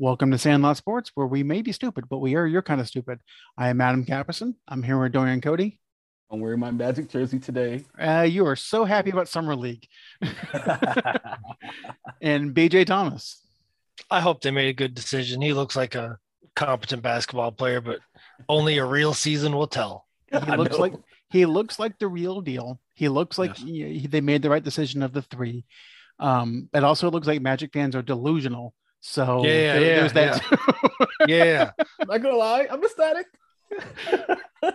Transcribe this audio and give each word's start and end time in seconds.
Welcome 0.00 0.30
to 0.30 0.38
Sandlot 0.38 0.78
Sports, 0.78 1.10
where 1.14 1.26
we 1.26 1.42
may 1.42 1.60
be 1.60 1.72
stupid, 1.72 2.08
but 2.08 2.20
we 2.20 2.34
are 2.34 2.46
your 2.46 2.62
kind 2.62 2.80
of 2.80 2.88
stupid. 2.88 3.18
I 3.58 3.68
am 3.68 3.82
Adam 3.82 4.06
Capperson. 4.06 4.54
I'm 4.66 4.82
here 4.82 4.98
with 4.98 5.12
Dorian 5.12 5.42
Cody. 5.42 5.78
I'm 6.30 6.40
wearing 6.40 6.58
my 6.58 6.70
Magic 6.70 7.10
jersey 7.10 7.38
today. 7.38 7.84
Uh, 8.00 8.22
you 8.22 8.46
are 8.46 8.56
so 8.56 8.86
happy 8.86 9.10
about 9.10 9.28
Summer 9.28 9.54
League. 9.54 9.86
and 12.22 12.54
BJ 12.54 12.86
Thomas. 12.86 13.44
I 14.10 14.22
hope 14.22 14.40
they 14.40 14.50
made 14.50 14.70
a 14.70 14.72
good 14.72 14.94
decision. 14.94 15.42
He 15.42 15.52
looks 15.52 15.76
like 15.76 15.94
a 15.94 16.16
competent 16.56 17.02
basketball 17.02 17.52
player, 17.52 17.82
but 17.82 17.98
only 18.48 18.78
a 18.78 18.86
real 18.86 19.12
season 19.12 19.54
will 19.54 19.66
tell. 19.66 20.06
He 20.32 20.38
looks 20.56 20.78
like 20.78 20.94
he 21.28 21.44
looks 21.44 21.78
like 21.78 21.98
the 21.98 22.08
real 22.08 22.40
deal. 22.40 22.80
He 22.94 23.10
looks 23.10 23.36
like 23.36 23.58
Yes. 23.58 24.00
he, 24.00 24.06
they 24.06 24.22
made 24.22 24.40
the 24.40 24.48
right 24.48 24.64
decision 24.64 25.02
of 25.02 25.12
the 25.12 25.20
three. 25.20 25.66
Um, 26.18 26.70
it 26.72 26.84
also 26.84 27.10
looks 27.10 27.26
like 27.26 27.42
Magic 27.42 27.70
fans 27.74 27.94
are 27.94 28.00
delusional. 28.00 28.72
So 29.00 29.44
Yeah, 29.44 29.50
yeah, 29.52 29.72
there- 29.74 29.82
yeah, 29.82 30.00
there's 30.00 30.12
that. 30.14 31.00
Yeah. 31.26 31.70
Not 32.06 32.22
gonna 32.22 32.36
lie, 32.36 32.66
I'm 32.70 32.82
ecstatic. 32.82 33.26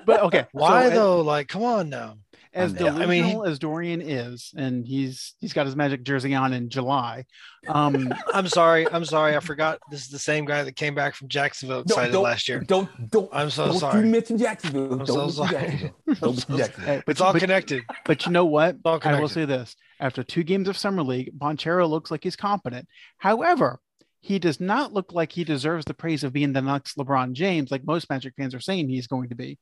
but 0.05 0.21
okay, 0.21 0.45
Why 0.51 0.89
so, 0.89 0.95
though? 0.95 1.21
Like, 1.21 1.48
come 1.48 1.63
on 1.63 1.89
now. 1.89 2.17
As 2.53 2.71
I 2.71 2.73
know. 2.79 2.85
delusional 2.85 3.01
I 3.03 3.05
mean, 3.07 3.45
as 3.45 3.59
Dorian 3.59 4.01
is, 4.01 4.53
and 4.55 4.88
he's 4.88 5.34
he's 5.39 5.51
got 5.51 5.65
his 5.65 5.75
Magic 5.75 6.03
jersey 6.03 6.34
on 6.34 6.53
in 6.53 6.70
July. 6.70 7.25
Um, 7.67 8.13
I'm 8.34 8.48
sorry. 8.48 8.88
I'm 8.89 9.03
sorry. 9.03 9.35
I 9.35 9.41
forgot. 9.41 9.79
This 9.91 10.03
is 10.03 10.07
the 10.07 10.20
same 10.20 10.45
guy 10.45 10.63
that 10.63 10.71
came 10.77 10.95
back 10.95 11.15
from 11.15 11.27
Jacksonville 11.27 11.81
excited 11.81 12.13
don't, 12.13 12.23
last 12.23 12.48
year. 12.48 12.62
Don't 12.62 12.89
don't. 13.12 13.29
I'm 13.34 13.49
so 13.49 13.65
don't 13.67 13.79
sorry. 13.79 14.05
You 14.05 14.09
mention 14.09 14.37
Jacksonville. 14.37 14.93
I'm 14.93 14.99
don't 14.99 15.07
so 15.07 15.29
sorry. 15.29 15.51
Jacksonville. 15.51 15.91
Don't 16.21 16.37
so 16.37 16.57
Jacksonville. 16.57 16.93
hey, 16.95 17.03
It's 17.07 17.20
all 17.20 17.34
but, 17.34 17.39
connected. 17.41 17.84
but 18.05 18.26
you 18.26 18.31
know 18.31 18.45
what? 18.45 18.77
I 18.85 19.20
will 19.20 19.27
say 19.27 19.43
this: 19.43 19.76
after 19.99 20.23
two 20.23 20.43
games 20.43 20.70
of 20.70 20.77
summer 20.77 21.03
league, 21.03 21.37
Banchero 21.37 21.89
looks 21.89 22.09
like 22.09 22.23
he's 22.23 22.37
competent. 22.37 22.87
However, 23.17 23.81
he 24.26 24.40
does 24.40 24.59
not 24.59 24.91
look 24.91 25.13
like 25.13 25.31
he 25.31 25.43
deserves 25.43 25.85
the 25.85 25.93
praise 25.93 26.23
of 26.23 26.34
being 26.34 26.51
the 26.51 26.62
next 26.62 26.98
LeBron 26.98 27.34
James, 27.34 27.70
like 27.70 27.85
most 27.85 28.09
Magic 28.09 28.34
fans 28.35 28.55
are 28.55 28.59
saying 28.59 28.90
he's 28.90 29.05
going 29.05 29.29
to 29.29 29.35
be. 29.35 29.59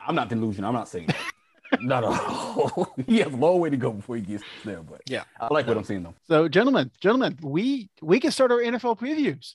I'm 0.00 0.16
not 0.16 0.28
delusional. 0.28 0.70
I'm 0.70 0.74
not 0.74 0.88
saying 0.88 1.06
that. 1.06 1.80
not 1.82 2.02
at 2.02 2.10
all. 2.10 2.92
he 3.06 3.18
has 3.18 3.32
a 3.32 3.36
long 3.36 3.60
way 3.60 3.70
to 3.70 3.76
go 3.76 3.92
before 3.92 4.16
he 4.16 4.22
gets 4.22 4.42
there, 4.64 4.82
but 4.82 5.02
Yeah. 5.06 5.22
I 5.40 5.52
like 5.54 5.68
what 5.68 5.76
I'm 5.76 5.84
seeing 5.84 6.02
though. 6.02 6.14
So, 6.26 6.48
gentlemen, 6.48 6.90
gentlemen, 7.00 7.38
we 7.40 7.88
we 8.02 8.18
can 8.18 8.32
start 8.32 8.50
our 8.50 8.58
NFL 8.58 8.98
previews. 8.98 9.54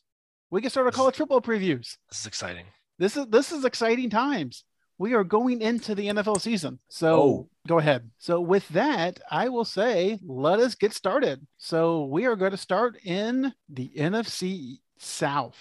We 0.50 0.62
can 0.62 0.70
start 0.70 0.86
our 0.86 0.94
college 0.94 1.18
football 1.18 1.42
previews. 1.42 1.98
This 2.10 2.22
is 2.22 2.26
exciting. 2.26 2.66
This 3.00 3.18
is 3.18 3.28
this 3.28 3.52
is 3.52 3.66
exciting 3.66 4.10
times. 4.10 4.64
We 5.02 5.16
are 5.16 5.24
going 5.24 5.62
into 5.64 5.96
the 5.96 6.10
NFL 6.10 6.40
season. 6.40 6.78
So 6.88 7.10
Oh. 7.22 7.50
go 7.68 7.80
ahead. 7.80 8.12
So 8.20 8.40
with 8.40 8.68
that, 8.70 9.20
I 9.32 9.50
will 9.50 9.66
say 9.66 10.20
let 10.24 10.60
us 10.60 10.76
get 10.76 10.94
started. 10.94 11.42
So 11.58 12.06
we 12.06 12.26
are 12.28 12.36
going 12.36 12.52
to 12.52 12.58
start 12.70 12.98
in 13.04 13.52
the 13.68 13.92
NFC 13.98 14.78
South. 15.00 15.58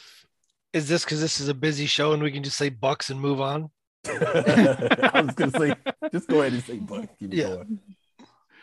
Is 0.74 0.88
this 0.90 1.04
because 1.04 1.22
this 1.22 1.40
is 1.40 1.48
a 1.48 1.54
busy 1.54 1.86
show 1.86 2.12
and 2.12 2.22
we 2.22 2.30
can 2.30 2.42
just 2.42 2.58
say 2.58 2.68
Bucks 2.68 3.08
and 3.08 3.18
move 3.18 3.40
on? 3.40 3.70
I 4.06 5.22
was 5.24 5.34
gonna 5.34 5.50
say, 5.52 5.74
just 6.12 6.28
go 6.28 6.40
ahead 6.42 6.52
and 6.52 6.62
say, 6.62 6.76
Buck. 6.76 7.08
Keep 7.18 7.32
Yeah. 7.32 7.44
going. 7.46 7.78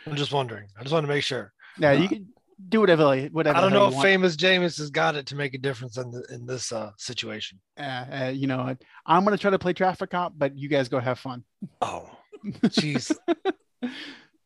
I'm 0.06 0.16
just 0.16 0.32
wondering. 0.32 0.68
I 0.78 0.84
just 0.84 0.94
want 0.94 1.06
to 1.06 1.12
make 1.12 1.24
sure. 1.24 1.54
Now 1.80 1.92
you 1.92 2.06
uh, 2.06 2.10
can 2.10 2.28
do 2.70 2.80
whatever 2.80 3.16
whatever. 3.32 3.58
I 3.58 3.62
don't 3.62 3.74
know 3.74 3.88
if 3.90 4.02
famous 4.02 4.36
Jameis 4.36 4.78
has 4.80 4.90
got 4.90 5.16
it 5.16 5.28
to 5.28 5.36
make 5.36 5.54
a 5.54 5.58
difference 5.58 5.98
in 5.98 6.12
the, 6.12 6.24
in 6.32 6.46
this 6.46 6.72
uh, 6.72 6.92
situation. 6.98 7.60
Uh, 7.80 8.06
uh, 8.12 8.32
you 8.34 8.48
know, 8.48 8.76
I'm 9.06 9.24
going 9.24 9.36
to 9.38 9.42
try 9.42 9.52
to 9.52 9.60
play 9.60 9.74
traffic 9.74 10.10
cop, 10.12 10.34
but 10.36 10.58
you 10.58 10.68
guys 10.70 10.90
go 10.90 11.00
have 11.00 11.20
fun. 11.20 11.44
Oh, 11.82 12.10
jeez. 12.46 13.16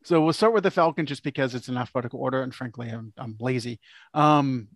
So 0.03 0.19
we'll 0.19 0.33
start 0.33 0.53
with 0.53 0.63
the 0.63 0.71
Falcon 0.71 1.05
just 1.05 1.23
because 1.23 1.53
it's 1.53 1.69
in 1.69 1.77
alphabetical 1.77 2.19
order, 2.19 2.41
and 2.41 2.53
frankly, 2.53 2.89
I'm 2.89 3.13
I'm 3.19 3.37
lazy. 3.39 3.79
Um, 4.15 4.69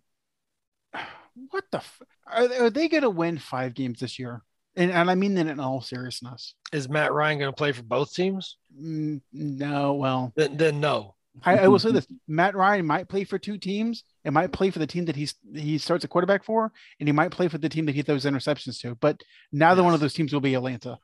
what 1.50 1.64
the? 1.72 1.78
F- 1.78 2.02
are, 2.28 2.46
they- 2.48 2.58
are 2.58 2.70
they 2.70 2.88
going 2.88 3.02
to 3.02 3.10
win 3.10 3.38
five 3.38 3.74
games 3.74 3.98
this 3.98 4.18
year? 4.20 4.42
And, 4.76 4.90
and 4.92 5.10
I 5.10 5.14
mean 5.14 5.34
that 5.34 5.46
in 5.46 5.58
all 5.58 5.80
seriousness. 5.80 6.54
is 6.72 6.88
Matt 6.88 7.12
Ryan 7.12 7.38
going 7.38 7.50
to 7.50 7.56
play 7.56 7.72
for 7.72 7.82
both 7.82 8.12
teams? 8.14 8.56
Mm, 8.80 9.20
no, 9.32 9.94
well, 9.94 10.32
Then, 10.36 10.56
then 10.56 10.80
no. 10.80 11.14
I, 11.44 11.58
I 11.58 11.68
will 11.68 11.78
say 11.78 11.92
this: 11.92 12.06
Matt 12.28 12.54
Ryan 12.54 12.86
might 12.86 13.08
play 13.08 13.24
for 13.24 13.38
two 13.38 13.58
teams. 13.58 14.04
It 14.24 14.32
might 14.32 14.52
play 14.52 14.70
for 14.70 14.78
the 14.78 14.86
team 14.86 15.04
that 15.06 15.16
he's 15.16 15.34
he 15.54 15.78
starts 15.78 16.04
a 16.04 16.08
quarterback 16.08 16.44
for, 16.44 16.72
and 17.00 17.08
he 17.08 17.12
might 17.12 17.30
play 17.30 17.48
for 17.48 17.58
the 17.58 17.68
team 17.68 17.86
that 17.86 17.94
he 17.94 18.02
throws 18.02 18.24
interceptions 18.24 18.80
to. 18.80 18.94
But 18.94 19.20
neither 19.52 19.82
one 19.82 19.94
of 19.94 20.00
those 20.00 20.14
teams 20.14 20.32
will 20.32 20.40
be 20.40 20.54
Atlanta. 20.54 20.98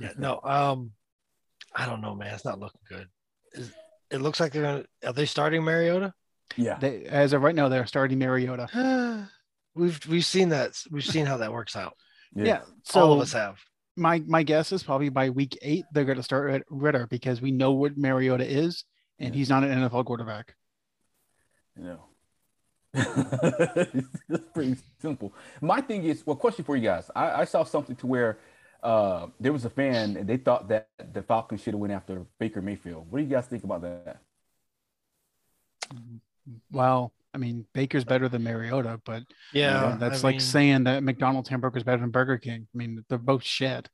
Yeah, 0.00 0.12
no. 0.18 0.40
Um, 0.42 0.92
I 1.74 1.86
don't 1.86 2.00
know, 2.00 2.14
man. 2.14 2.34
It's 2.34 2.44
not 2.44 2.58
looking 2.58 2.80
good. 2.88 3.08
Is, 3.52 3.72
it 4.10 4.20
looks 4.20 4.40
like 4.40 4.52
they're 4.52 4.62
going 4.62 4.82
to. 4.82 5.08
Are 5.08 5.12
they 5.12 5.26
starting 5.26 5.62
Mariota? 5.62 6.14
Yeah. 6.56 6.78
They, 6.78 7.04
as 7.04 7.32
of 7.32 7.42
right 7.42 7.54
now, 7.54 7.68
they're 7.68 7.86
starting 7.86 8.18
Mariota. 8.18 9.28
we've 9.74 10.04
we've 10.06 10.24
seen 10.24 10.48
that. 10.50 10.72
We've 10.90 11.04
seen 11.04 11.26
how 11.26 11.38
that 11.38 11.52
works 11.52 11.76
out. 11.76 11.94
Yeah. 12.34 12.62
So 12.84 13.00
all 13.00 13.12
of 13.12 13.20
us 13.20 13.32
have. 13.32 13.58
my 13.96 14.22
my 14.26 14.42
guess 14.42 14.72
is 14.72 14.82
probably 14.82 15.08
by 15.08 15.30
week 15.30 15.58
eight 15.62 15.84
they're 15.92 16.04
going 16.04 16.16
to 16.16 16.22
start 16.22 16.62
Ridder 16.70 17.06
because 17.08 17.40
we 17.40 17.50
know 17.52 17.72
what 17.72 17.96
Mariota 17.96 18.44
is, 18.44 18.84
and 19.18 19.34
Yeah. 19.34 19.38
he's 19.38 19.48
not 19.50 19.64
an 19.64 19.70
NFL 19.70 20.04
quarterback. 20.06 20.54
No. 21.76 22.00
it's 22.94 24.48
pretty 24.54 24.76
simple. 25.00 25.32
My 25.60 25.80
thing 25.80 26.04
is, 26.04 26.26
well, 26.26 26.36
question 26.36 26.64
for 26.64 26.76
you 26.76 26.82
guys. 26.82 27.10
I, 27.14 27.42
I 27.42 27.44
saw 27.44 27.62
something 27.64 27.94
to 27.96 28.06
where 28.06 28.38
uh, 28.82 29.26
there 29.38 29.52
was 29.52 29.64
a 29.64 29.70
fan 29.70 30.16
and 30.16 30.26
they 30.28 30.36
thought 30.38 30.68
that 30.68 30.88
the 31.12 31.22
Falcons 31.22 31.62
should 31.62 31.74
have 31.74 31.80
went 31.80 31.92
after 31.92 32.24
Baker 32.38 32.62
Mayfield. 32.62 33.06
What 33.10 33.18
do 33.18 33.24
you 33.24 33.30
guys 33.30 33.46
think 33.46 33.64
about 33.64 33.82
that? 33.82 34.20
Well, 36.70 37.12
I 37.34 37.38
mean 37.38 37.66
Baker's 37.74 38.04
better 38.04 38.28
than 38.28 38.42
Mariota, 38.42 39.00
but 39.04 39.22
you 39.52 39.62
know, 39.62 39.68
Yeah, 39.90 39.96
that's 39.98 40.24
I 40.24 40.28
like 40.28 40.34
mean, 40.34 40.40
saying 40.40 40.84
that 40.84 41.02
McDonald's 41.02 41.48
hamburger 41.48 41.76
is 41.78 41.84
better 41.84 42.00
than 42.00 42.10
Burger 42.10 42.38
King. 42.38 42.66
I 42.74 42.76
mean 42.78 43.04
they're 43.08 43.18
both 43.18 43.42
shit. 43.44 43.88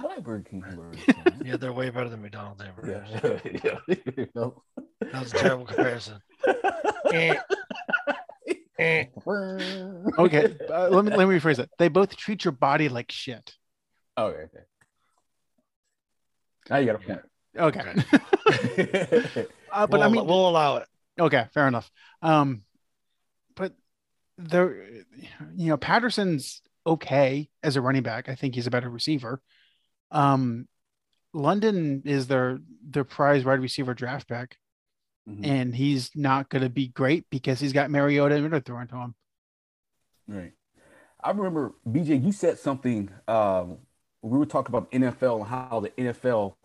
I 0.00 0.06
like 0.06 0.22
Burger 0.22 0.48
King 0.48 0.62
hamburgers. 0.62 1.00
Yeah, 1.44 1.56
they're 1.56 1.72
way 1.72 1.90
better 1.90 2.08
than 2.08 2.22
McDonald's 2.22 2.62
hamburgers. 2.62 3.08
yeah. 3.12 3.78
yeah. 3.88 3.94
You? 4.16 4.62
That 5.00 5.20
was 5.20 5.32
a 5.32 5.36
terrible 5.38 5.64
comparison. 5.64 6.20
Eh, 7.12 7.34
eh. 8.78 9.04
Okay, 10.18 10.56
uh, 10.70 10.88
let 10.88 11.04
me 11.04 11.14
let 11.14 11.28
me 11.28 11.38
rephrase 11.38 11.58
it. 11.58 11.70
They 11.78 11.88
both 11.88 12.16
treat 12.16 12.44
your 12.44 12.52
body 12.52 12.88
like 12.88 13.10
shit. 13.10 13.54
Okay. 14.16 14.42
okay. 14.42 14.64
Now 16.68 16.76
you 16.78 16.86
got 16.86 16.96
a 16.96 16.98
point. 16.98 17.20
Okay, 17.56 17.80
uh, 19.72 19.86
but 19.86 19.90
we'll, 19.90 20.02
I 20.02 20.08
mean, 20.08 20.26
we'll 20.26 20.48
allow 20.48 20.76
it. 20.76 20.86
Okay, 21.18 21.46
fair 21.52 21.68
enough. 21.68 21.90
Um, 22.22 22.62
but 23.56 23.72
there, 24.38 24.88
you 25.54 25.68
know, 25.68 25.76
Patterson's 25.76 26.62
okay 26.86 27.48
as 27.62 27.76
a 27.76 27.80
running 27.80 28.02
back. 28.02 28.28
I 28.28 28.34
think 28.34 28.54
he's 28.54 28.66
a 28.66 28.70
better 28.70 28.88
receiver. 28.88 29.42
Um, 30.10 30.68
London 31.32 32.02
is 32.04 32.26
their 32.26 32.58
their 32.82 33.04
prize 33.04 33.44
wide 33.44 33.60
receiver 33.60 33.94
draft 33.94 34.28
pick, 34.28 34.58
Mhm. 35.28 35.46
and 35.46 35.74
he's 35.74 36.10
not 36.16 36.48
going 36.48 36.62
to 36.62 36.70
be 36.70 36.88
great 36.88 37.28
because 37.30 37.60
he's 37.60 37.72
got 37.72 37.90
Mariota 37.90 38.34
and 38.34 38.44
Ridder 38.44 38.60
throwing 38.60 38.88
to 38.88 38.96
him. 38.96 39.14
Right. 40.26 40.52
I 41.22 41.30
remember 41.30 41.74
BJ, 41.88 42.16
you 42.24 42.32
said 42.32 42.58
something. 42.58 43.10
Um, 43.28 43.78
we 44.22 44.38
were 44.38 44.46
talking 44.46 44.74
about 44.74 44.90
NFL 44.90 45.38
and 45.40 45.46
how 45.46 45.80
the 45.80 45.90
NFL, 45.90 46.56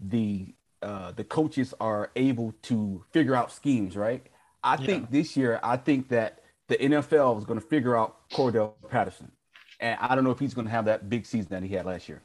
the 0.00 0.54
uh, 0.82 1.10
the 1.12 1.24
coaches 1.24 1.74
are 1.80 2.10
able 2.16 2.52
to 2.62 3.04
figure 3.10 3.34
out 3.34 3.50
schemes. 3.50 3.96
Right. 3.96 4.26
I 4.62 4.76
Yeah. 4.78 4.86
think 4.86 5.10
this 5.10 5.36
year, 5.36 5.58
I 5.62 5.76
think 5.76 6.08
that 6.08 6.42
the 6.68 6.76
NFL 6.82 7.38
is 7.38 7.44
going 7.44 7.58
to 7.60 7.66
figure 7.66 7.96
out 7.96 8.28
Cordarrelle 8.30 8.74
Patterson, 8.88 9.32
and 9.80 9.98
I 10.00 10.14
don't 10.14 10.24
know 10.24 10.30
if 10.30 10.38
he's 10.38 10.54
going 10.54 10.66
to 10.66 10.70
have 10.70 10.84
that 10.86 11.08
big 11.08 11.26
season 11.26 11.50
that 11.50 11.62
he 11.62 11.74
had 11.74 11.86
last 11.86 12.08
year. 12.08 12.22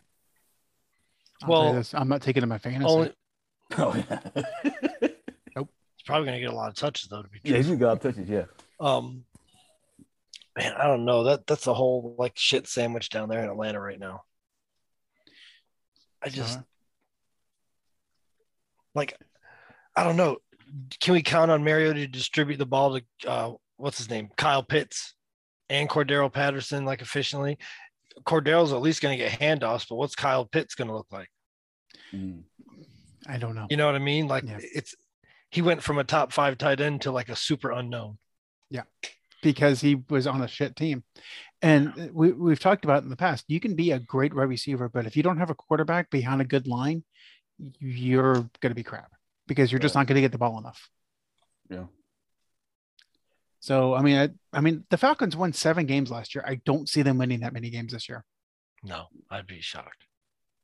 I'll 1.43 1.49
Well, 1.49 1.73
this, 1.73 1.93
I'm 1.93 2.07
not 2.07 2.21
taking 2.21 2.43
him 2.43 2.49
my 2.49 2.57
fantasy. 2.57 2.85
Only 2.85 3.13
Oh 3.77 3.95
yeah. 3.95 4.19
Nope. 5.55 5.69
He's 5.97 6.05
probably 6.05 6.25
going 6.27 6.39
to 6.39 6.45
get 6.45 6.53
a 6.53 6.55
lot 6.55 6.69
of 6.69 6.75
touches 6.75 7.09
though. 7.09 7.21
To 7.21 7.29
be 7.29 7.39
yeah, 7.43 7.61
true. 7.61 7.71
he's 7.71 7.79
got 7.79 8.01
touches. 8.01 8.27
Yeah. 8.29 8.45
Um, 8.79 9.25
man, 10.57 10.73
I 10.73 10.87
don't 10.87 11.05
know. 11.05 11.23
That 11.25 11.45
that's 11.47 11.67
a 11.67 11.73
whole 11.73 12.15
like 12.17 12.33
shit 12.35 12.67
sandwich 12.67 13.09
down 13.09 13.29
there 13.29 13.43
in 13.43 13.49
Atlanta 13.49 13.79
right 13.79 13.99
now. 13.99 14.21
I 16.23 16.29
just 16.29 16.53
So, 16.53 16.63
like, 18.93 19.17
I 19.95 20.03
don't 20.03 20.17
know. 20.17 20.37
Can 20.99 21.13
we 21.13 21.21
count 21.21 21.51
on 21.51 21.63
Mario 21.63 21.93
to 21.93 22.07
distribute 22.07 22.57
the 22.57 22.65
ball 22.65 22.99
to 22.99 23.29
uh, 23.29 23.51
what's 23.77 23.97
his 23.97 24.09
name, 24.09 24.29
Kyle 24.37 24.63
Pitts, 24.63 25.15
and 25.69 25.89
Cordarrelle 25.89 26.31
Patterson 26.31 26.85
like 26.85 27.01
efficiently? 27.01 27.57
Cordarrelle's 28.25 28.73
at 28.73 28.81
least 28.81 29.01
going 29.01 29.17
to 29.17 29.23
get 29.23 29.39
handoffs, 29.39 29.87
but 29.89 29.95
what's 29.95 30.15
Kyle 30.15 30.45
Pitts 30.45 30.75
going 30.75 30.87
to 30.87 30.95
look 30.95 31.07
like? 31.11 31.29
Mm. 32.13 32.43
I 33.27 33.37
don't 33.37 33.55
know. 33.55 33.67
You 33.69 33.77
know 33.77 33.85
what 33.85 33.95
I 33.95 33.99
mean? 33.99 34.27
Like 34.27 34.43
Yeah. 34.43 34.59
it's 34.61 34.95
he 35.49 35.61
went 35.61 35.83
from 35.83 35.97
a 35.97 36.03
top 36.03 36.31
five 36.31 36.57
tight 36.57 36.79
end 36.79 37.01
to 37.01 37.11
like 37.11 37.29
a 37.29 37.35
super 37.35 37.71
unknown. 37.71 38.17
Yeah. 38.69 38.83
Because 39.43 39.81
he 39.81 40.03
was 40.09 40.27
on 40.27 40.41
a 40.41 40.47
shit 40.47 40.75
team. 40.75 41.03
And 41.61 42.11
we, 42.13 42.31
we've 42.31 42.59
talked 42.59 42.85
about 42.85 43.03
in 43.03 43.09
the 43.09 43.15
past, 43.15 43.45
you 43.47 43.59
can 43.59 43.75
be 43.75 43.91
a 43.91 43.99
great 43.99 44.33
wide 44.33 44.43
receiver, 44.43 44.89
but 44.89 45.05
if 45.05 45.15
you 45.15 45.23
don't 45.23 45.37
have 45.37 45.49
a 45.49 45.55
quarterback 45.55 46.09
behind 46.09 46.41
a 46.41 46.45
good 46.45 46.67
line, 46.67 47.03
you're 47.79 48.33
going 48.33 48.71
to 48.71 48.75
be 48.75 48.83
crap 48.83 49.11
because 49.47 49.71
you're 49.71 49.79
just 49.79 49.93
not 49.93 50.07
going 50.07 50.15
to 50.15 50.21
get 50.21 50.31
the 50.31 50.37
ball 50.37 50.57
enough. 50.57 50.89
Yeah. 51.69 51.85
So 53.59 53.93
I 53.93 54.01
mean, 54.01 54.17
I, 54.17 54.29
I 54.57 54.61
mean, 54.61 54.85
the 54.89 54.97
Falcons 54.97 55.35
won 55.35 55.53
seven 55.53 55.85
games 55.85 56.09
last 56.09 56.33
year. 56.33 56.43
I 56.47 56.55
don't 56.65 56.89
see 56.89 57.03
them 57.03 57.17
winning 57.19 57.41
that 57.41 57.53
many 57.53 57.69
games 57.69 57.93
this 57.93 58.09
year. 58.09 58.25
No, 58.83 59.07
I'd 59.29 59.45
be 59.45 59.61
shocked. 59.61 60.05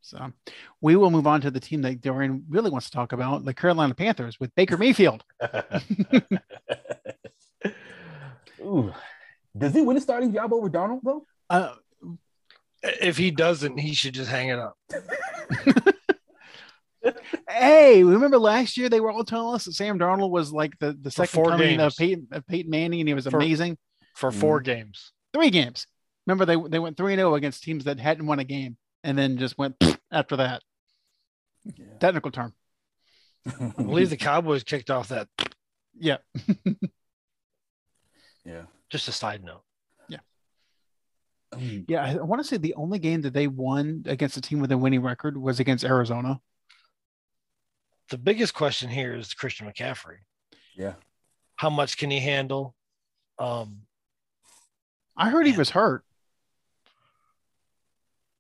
So 0.07 0.31
we 0.79 0.95
will 0.95 1.11
move 1.11 1.27
on 1.27 1.41
to 1.41 1.51
the 1.51 1.59
team 1.59 1.81
that 1.81 1.99
Dorian 2.01 2.45
really 2.49 2.69
wants 2.69 2.85
to 2.89 2.93
talk 2.93 3.11
about, 3.11 3.43
the 3.43 3.53
Carolina 3.53 3.93
Panthers 3.93 4.39
with 4.39 4.55
Baker 4.55 4.77
Mayfield. 4.77 5.23
Ooh. 8.61 8.93
Does 9.57 9.73
he 9.73 9.81
win 9.81 9.97
a 9.97 10.01
starting 10.01 10.33
job 10.33 10.53
over 10.53 10.69
Darnold 10.69 11.01
though? 11.03 11.25
Uh, 11.49 11.73
If 12.83 13.17
he 13.17 13.31
doesn't, 13.31 13.77
he 13.79 13.93
should 13.93 14.13
just 14.13 14.29
hang 14.29 14.49
it 14.49 14.59
up. 14.59 14.77
hey, 17.49 18.03
remember 18.03 18.37
last 18.37 18.77
year 18.77 18.87
they 18.89 18.99
were 18.99 19.11
all 19.11 19.23
telling 19.23 19.55
us 19.55 19.65
that 19.65 19.73
Sam 19.73 19.97
Darnold 19.99 20.29
was 20.29 20.51
like 20.53 20.77
the, 20.79 20.93
the 20.99 21.11
second 21.11 21.33
four 21.33 21.49
coming 21.49 21.79
of. 21.79 21.95
Peyton, 21.97 22.27
of 22.31 22.45
Peyton 22.47 22.69
Manning 22.71 22.99
and 23.01 23.07
he 23.09 23.13
was 23.13 23.25
For- 23.27 23.37
amazing. 23.37 23.77
for 24.15 24.31
four 24.31 24.59
games. 24.61 25.11
Three 25.33 25.49
games. 25.49 25.85
Remember 26.25 26.45
they 26.45 26.55
they 26.69 26.79
went 26.79 26.97
3 26.97 27.15
0 27.15 27.35
against 27.35 27.63
teams 27.63 27.85
that 27.85 27.99
hadn't 27.99 28.25
won 28.25 28.39
a 28.39 28.43
game 28.43 28.75
and 29.03 29.17
then 29.17 29.37
just 29.37 29.57
went 29.57 29.75
after 30.11 30.37
that. 30.37 30.63
Technical 31.99 32.31
term. 32.31 32.53
I 33.59 33.81
believe 33.81 34.09
the 34.09 34.17
Cowboys 34.17 34.63
kicked 34.63 34.89
off 34.89 35.09
that. 35.09 35.27
Yeah. 35.97 36.17
yeah. 38.45 38.63
Just 38.89 39.07
a 39.07 39.11
side 39.11 39.43
note. 39.43 39.63
Mm. 41.53 41.85
Yeah, 41.87 42.05
I 42.05 42.15
want 42.15 42.41
to 42.41 42.47
say 42.47 42.57
the 42.57 42.73
only 42.75 42.99
game 42.99 43.21
that 43.21 43.33
they 43.33 43.47
won 43.47 44.03
against 44.05 44.37
a 44.37 44.41
team 44.41 44.59
with 44.59 44.71
a 44.71 44.77
winning 44.77 45.01
record 45.01 45.37
was 45.37 45.59
against 45.59 45.85
Arizona. 45.85 46.39
The 48.09 48.17
biggest 48.17 48.53
question 48.53 48.89
here 48.89 49.15
is 49.15 49.33
Christian 49.33 49.67
McCaffrey. 49.67 50.17
Yeah. 50.75 50.93
How 51.55 51.69
much 51.69 51.97
can 51.97 52.11
he 52.11 52.19
handle? 52.19 52.75
Um, 53.39 53.81
I 55.15 55.29
heard 55.29 55.47
he 55.47 55.57
was 55.57 55.69
hurt. 55.69 56.03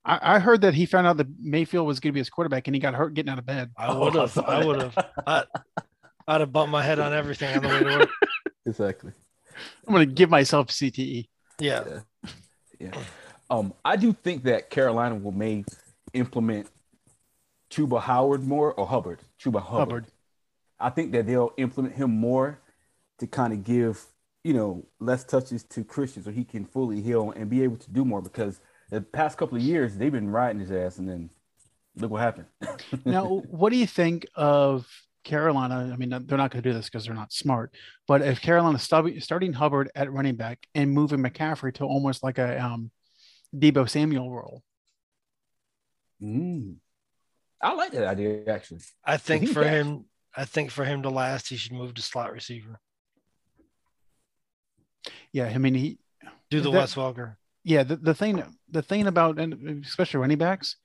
I, 0.07 0.35
I 0.35 0.39
heard 0.39 0.61
that 0.61 0.73
he 0.73 0.85
found 0.85 1.05
out 1.05 1.17
that 1.17 1.27
Mayfield 1.39 1.85
was 1.85 1.99
going 1.99 2.09
to 2.11 2.13
be 2.13 2.19
his 2.21 2.29
quarterback 2.29 2.67
and 2.67 2.75
he 2.75 2.79
got 2.79 2.93
hurt 2.95 3.13
getting 3.13 3.29
out 3.31 3.37
of 3.39 3.45
bed. 3.45 3.71
I 3.77 3.87
Oh, 3.87 3.99
would 4.05 4.15
have. 4.15 4.31
saw 4.31 4.41
I 4.43 4.65
would 4.65 4.81
have. 4.81 4.97
I, 5.27 5.43
I'd 6.27 6.41
have 6.41 6.51
bumped 6.53 6.71
my 6.71 6.81
head 6.81 6.97
on 6.99 7.13
everything 7.13 7.55
on 7.55 7.61
the 7.63 7.67
way 7.69 7.79
to 7.79 7.97
work. 7.99 8.09
Exactly. 8.65 9.11
I'm 9.87 9.93
going 9.93 10.07
to 10.09 10.13
give 10.13 10.29
myself. 10.29 10.67
CTE. 10.67 11.27
Yeah. 11.59 11.99
Yeah. 12.81 12.91
Um, 13.49 13.73
I 13.85 13.95
do 13.95 14.11
think 14.11 14.43
that 14.43 14.69
Carolina 14.69 15.15
will 15.15 15.31
may 15.31 15.63
implement 16.13 16.67
Chuba 17.71 18.01
Howard 18.01 18.43
more 18.43 18.73
or 18.73 18.85
Hubbard. 18.85 19.19
Chuba 19.41 19.61
Hubbard. 19.61 19.79
Hubbard. 19.79 20.05
I 20.81 20.89
think 20.89 21.13
that 21.13 21.27
they'll 21.27 21.53
implement 21.57 21.95
him 21.95 22.11
more 22.11 22.59
to 23.19 23.25
kind 23.27 23.53
of 23.53 23.63
give, 23.63 24.05
you 24.43 24.53
know, 24.53 24.85
less 24.99 25.23
touches 25.23 25.63
to 25.63 25.83
Christian 25.85 26.23
so 26.23 26.29
he 26.31 26.43
can 26.43 26.65
fully 26.65 27.01
heal 27.01 27.31
and 27.31 27.49
be 27.49 27.63
able 27.63 27.77
to 27.77 27.89
do 27.91 28.03
more 28.03 28.21
because 28.21 28.59
the 28.89 29.01
past 29.01 29.37
couple 29.37 29.57
of 29.57 29.63
years 29.63 29.95
they've 29.97 30.11
been 30.11 30.29
riding 30.29 30.59
his 30.59 30.71
ass 30.71 30.97
and 30.97 31.07
then 31.09 31.29
look 31.95 32.11
what 32.11 32.21
happened. 32.21 32.45
Now, 33.05 33.25
what 33.49 33.71
do 33.71 33.77
you 33.77 33.87
think 33.87 34.25
of 34.35 34.87
Carolina? 35.23 35.89
I 35.91 35.95
mean, 35.97 36.09
they're 36.09 36.37
not 36.37 36.51
going 36.51 36.61
to 36.63 36.69
do 36.69 36.73
this 36.73 36.85
because 36.85 37.05
they're 37.05 37.13
not 37.13 37.33
smart. 37.33 37.73
But 38.07 38.21
if 38.21 38.41
Carolina 38.41 38.79
stub- 38.79 39.09
starting 39.19 39.53
Hubbard 39.53 39.89
at 39.95 40.11
running 40.11 40.35
back 40.35 40.65
and 40.75 40.91
moving 40.91 41.19
McCaffrey 41.19 41.73
to 41.75 41.83
almost 41.85 42.23
like 42.23 42.37
a 42.37 42.63
um, 42.63 42.91
Deebo 43.55 43.89
Samuel 43.89 44.31
role, 44.31 44.63
Mm. 46.21 46.77
I 47.61 47.73
like 47.73 47.91
that 47.91 48.07
idea 48.07 48.43
actually. 48.47 48.79
I 49.05 49.17
think 49.17 49.43
he 49.43 49.53
for 49.53 49.61
fast? 49.63 49.71
him, 49.87 50.05
I 50.35 50.45
think 50.45 50.71
for 50.71 50.83
him 50.83 51.03
to 51.03 51.09
last, 51.09 51.47
he 51.49 51.57
should 51.57 51.73
move 51.73 51.93
to 51.93 52.01
slot 52.01 52.31
receiver. 52.31 52.79
yeah, 55.31 55.45
I 55.45 55.57
mean, 55.57 55.75
he, 55.75 55.99
Do 56.49 56.61
the 56.61 56.71
That- 56.71 56.77
Wes 56.79 56.95
Welker. 56.95 57.35
Yeah, 57.67 57.83
the, 57.83 57.97
the 57.97 58.13
thing, 58.13 58.41
the 58.71 58.81
thing 58.81 59.07
about, 59.07 59.39
and 59.39 59.83
especially 59.85 60.21
running 60.21 60.37
backs, 60.37 60.77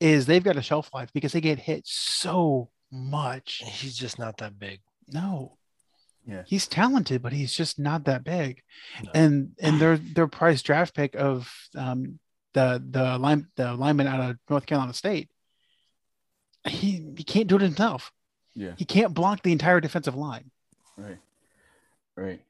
is 0.00 0.24
they've 0.24 0.42
got 0.42 0.56
a 0.56 0.62
shelf 0.62 0.88
life 0.94 1.10
because 1.12 1.32
they 1.32 1.40
get 1.42 1.58
hit 1.58 1.82
so 1.86 2.70
much. 2.90 3.62
He's 3.64 3.96
just 3.96 4.18
not 4.18 4.38
that 4.38 4.58
big. 4.58 4.80
No, 5.12 5.58
Yeah. 6.26 6.44
he's 6.46 6.66
talented, 6.66 7.20
but 7.22 7.32
he's 7.34 7.54
just 7.54 7.78
not 7.78 8.04
that 8.04 8.24
big. 8.24 8.62
No. 9.04 9.10
And 9.12 9.52
and 9.60 9.78
their 9.80 9.98
their 9.98 10.28
price 10.28 10.62
draft 10.62 10.94
pick 10.94 11.14
of 11.14 11.52
um 11.76 12.18
the 12.54 12.82
the 12.90 13.18
line 13.18 13.48
the 13.56 13.74
lineman 13.74 14.06
out 14.06 14.20
of 14.30 14.36
North 14.48 14.64
Carolina 14.66 14.94
State, 14.94 15.28
he 16.66 17.12
he 17.16 17.24
can't 17.24 17.48
do 17.48 17.56
it 17.56 17.62
himself. 17.62 18.12
Yeah. 18.54 18.72
He 18.78 18.84
can't 18.86 19.12
block 19.14 19.42
the 19.42 19.52
entire 19.52 19.80
defensive 19.80 20.16
line. 20.16 20.50
Right. 20.96 21.18
Right. 22.16 22.40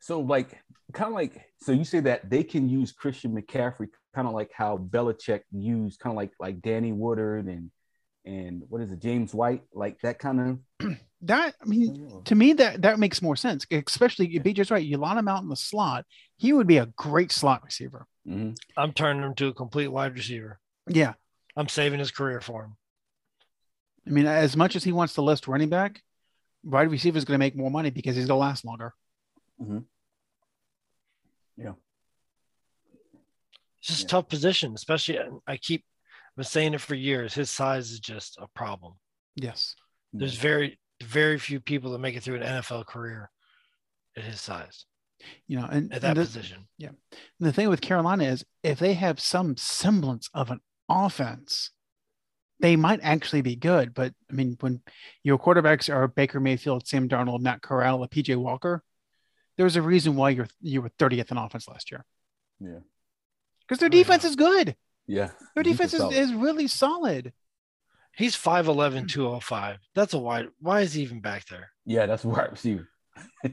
So 0.00 0.20
like 0.20 0.58
kind 0.92 1.08
of 1.08 1.14
like 1.14 1.40
so 1.60 1.72
you 1.72 1.84
say 1.84 2.00
that 2.00 2.28
they 2.28 2.42
can 2.42 2.68
use 2.68 2.92
Christian 2.92 3.34
McCaffrey 3.34 3.88
kind 4.14 4.26
of 4.26 4.34
like 4.34 4.50
how 4.52 4.76
Belichick 4.78 5.42
used 5.52 6.00
kind 6.00 6.12
of 6.12 6.16
like 6.16 6.32
like 6.40 6.60
Danny 6.62 6.92
Woodhead 6.92 7.46
and 7.46 7.70
and 8.24 8.62
what 8.68 8.80
is 8.80 8.90
it 8.90 9.00
James 9.00 9.32
White 9.32 9.62
like 9.72 10.00
that 10.00 10.18
kind 10.18 10.58
of 10.80 10.90
That 11.22 11.54
I 11.60 11.64
mean, 11.66 12.22
to 12.24 12.34
me 12.34 12.54
that 12.54 12.80
that 12.82 12.98
makes 12.98 13.20
more 13.20 13.36
sense. 13.36 13.66
Especially 13.70 14.34
if 14.34 14.42
BJ's 14.42 14.70
right, 14.70 14.82
you 14.82 14.96
line 14.96 15.18
him 15.18 15.28
out 15.28 15.42
in 15.42 15.50
the 15.50 15.56
slot, 15.56 16.06
he 16.38 16.54
would 16.54 16.66
be 16.66 16.78
a 16.78 16.86
great 16.86 17.30
slot 17.30 17.62
receiver. 17.62 18.06
Mhm. 18.26 18.56
I'm 18.74 18.94
turning 18.94 19.22
him 19.22 19.34
to 19.34 19.48
a 19.48 19.52
complete 19.54 19.88
wide 19.88 20.14
receiver. 20.14 20.60
Yeah, 20.88 21.12
I'm 21.56 21.68
saving 21.68 21.98
his 21.98 22.10
career 22.10 22.40
for 22.40 22.64
him. 22.64 22.76
I 24.06 24.10
mean, 24.10 24.26
as 24.26 24.56
much 24.56 24.76
as 24.76 24.84
he 24.84 24.92
wants 24.92 25.12
to 25.14 25.22
list 25.22 25.46
running 25.46 25.68
back, 25.68 26.00
wide 26.64 26.90
receiver 26.90 27.18
is 27.18 27.26
going 27.26 27.34
to 27.34 27.44
make 27.44 27.54
more 27.54 27.70
money 27.70 27.90
because 27.90 28.16
he's 28.16 28.26
going 28.26 28.38
to 28.38 28.40
last 28.40 28.64
longer. 28.64 28.94
Mm-hmm. 29.60 29.78
It's 33.78 33.88
just 33.88 34.00
Yeah. 34.00 34.06
a 34.06 34.08
tough 34.08 34.28
position, 34.28 34.74
especially 34.74 35.18
I 35.46 35.56
keep 35.56 35.84
been 36.36 36.44
saying 36.44 36.74
it 36.74 36.80
for 36.80 36.94
years. 36.94 37.34
His 37.34 37.50
size 37.50 37.90
is 37.90 38.00
just 38.00 38.36
a 38.38 38.46
problem. 38.54 38.94
Yes. 39.36 39.74
There's 40.12 40.34
very 40.36 40.78
very 41.02 41.38
few 41.38 41.60
people 41.60 41.92
that 41.92 41.98
make 41.98 42.14
it 42.14 42.22
through 42.22 42.36
an 42.36 42.42
NFL 42.42 42.84
career 42.86 43.30
at 44.18 44.22
his 44.22 44.38
size 44.38 44.84
You 45.46 45.58
know, 45.58 45.64
and, 45.70 45.90
at 45.94 46.02
that 46.02 46.08
and 46.10 46.16
the, 46.18 46.24
position. 46.26 46.66
the 47.38 47.52
thing 47.54 47.70
with 47.70 47.80
Carolina 47.80 48.24
is 48.24 48.44
if 48.62 48.78
they 48.78 48.92
have 48.92 49.18
some 49.18 49.56
semblance 49.56 50.28
of 50.34 50.50
an 50.50 50.60
offense, 50.90 51.70
they 52.58 52.76
might 52.76 53.00
actually 53.02 53.40
be 53.40 53.56
good. 53.56 53.94
But 53.94 54.12
I 54.30 54.34
mean, 54.34 54.58
when 54.60 54.82
your 55.22 55.38
quarterbacks 55.38 55.90
are 55.92 56.06
Baker 56.06 56.38
Mayfield, 56.38 56.86
Sam 56.86 57.08
Darnold, 57.08 57.40
Matt 57.40 57.62
Corral, 57.62 58.02
and 58.02 58.10
PJ 58.10 58.36
Walker, 58.36 58.82
there's 59.60 59.76
a 59.76 59.82
reason 59.82 60.16
why 60.16 60.30
you're 60.30 60.48
you 60.62 60.80
were 60.80 60.88
30th 60.98 61.30
in 61.30 61.36
offense 61.36 61.68
last 61.68 61.90
year 61.90 62.02
Yeah. 62.60 62.78
because 63.60 63.78
their 63.78 63.90
Oh, 63.92 63.94
yeah. 63.94 64.02
defense 64.02 64.24
is 64.24 64.34
good. 64.36 64.74
Yeah. 65.06 65.30
Their 65.54 65.62
defense 65.64 65.92
is, 65.92 66.02
is 66.12 66.32
really 66.32 66.66
solid. 66.66 67.34
He's 68.16 68.34
5'11, 68.34 69.06
205. 69.08 69.78
That's 69.94 70.14
a 70.14 70.18
wide. 70.18 70.48
Why 70.60 70.80
is 70.80 70.94
he 70.94 71.02
even 71.02 71.20
back 71.20 71.44
there? 71.48 71.70
Yeah, 71.84 72.06
that's 72.06 72.24
wide 72.24 72.50
receiver. 72.50 72.88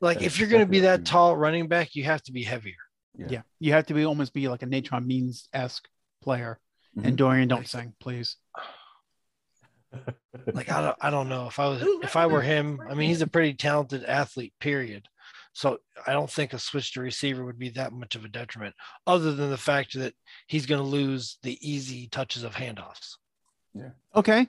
Like, 0.00 0.18
That's 0.20 0.26
if 0.34 0.38
you're 0.38 0.48
going 0.48 0.64
to 0.64 0.70
be 0.70 0.80
that 0.80 1.04
tall 1.04 1.36
running 1.36 1.66
back, 1.66 1.96
you 1.96 2.04
have 2.04 2.22
to 2.24 2.32
be 2.32 2.44
heavier. 2.44 2.76
Yeah. 3.16 3.26
Yeah. 3.30 3.42
You 3.58 3.72
have 3.72 3.86
to 3.86 3.94
be 3.94 4.04
almost 4.04 4.32
be 4.32 4.46
like 4.46 4.62
a 4.62 4.66
Natrone 4.66 5.06
Means 5.06 5.48
esque 5.52 5.88
player. 6.22 6.60
Mhm. 6.96 7.04
And 7.06 7.16
Dorian, 7.18 7.48
don't 7.48 7.66
sing, 7.66 7.94
please. 7.98 8.36
Like, 10.52 10.70
I 10.70 10.80
don't, 10.82 10.96
I 11.00 11.10
don't 11.10 11.28
know 11.28 11.48
if 11.48 11.58
I 11.58 11.66
was, 11.68 11.82
if 12.02 12.14
I 12.14 12.26
were 12.26 12.42
him. 12.42 12.80
I 12.88 12.94
mean, 12.94 13.08
he's 13.08 13.22
a 13.22 13.26
pretty 13.26 13.54
talented 13.54 14.04
athlete. 14.04 14.52
Period. 14.60 15.08
So 15.58 15.78
I 16.06 16.12
don't 16.12 16.30
think 16.30 16.52
a 16.52 16.58
switch 16.60 16.92
to 16.92 17.00
receiver 17.00 17.44
would 17.44 17.58
be 17.58 17.70
that 17.70 17.92
much 17.92 18.14
of 18.14 18.24
a 18.24 18.28
detriment, 18.28 18.76
other 19.08 19.32
than 19.32 19.50
the 19.50 19.56
fact 19.56 19.94
that 19.94 20.14
he's 20.46 20.66
going 20.66 20.80
to 20.80 20.86
lose 20.86 21.36
the 21.42 21.58
easy 21.68 22.06
touches 22.06 22.44
of 22.44 22.54
handoffs. 22.54 23.16
Yeah. 23.74 23.90
Okay. 24.14 24.46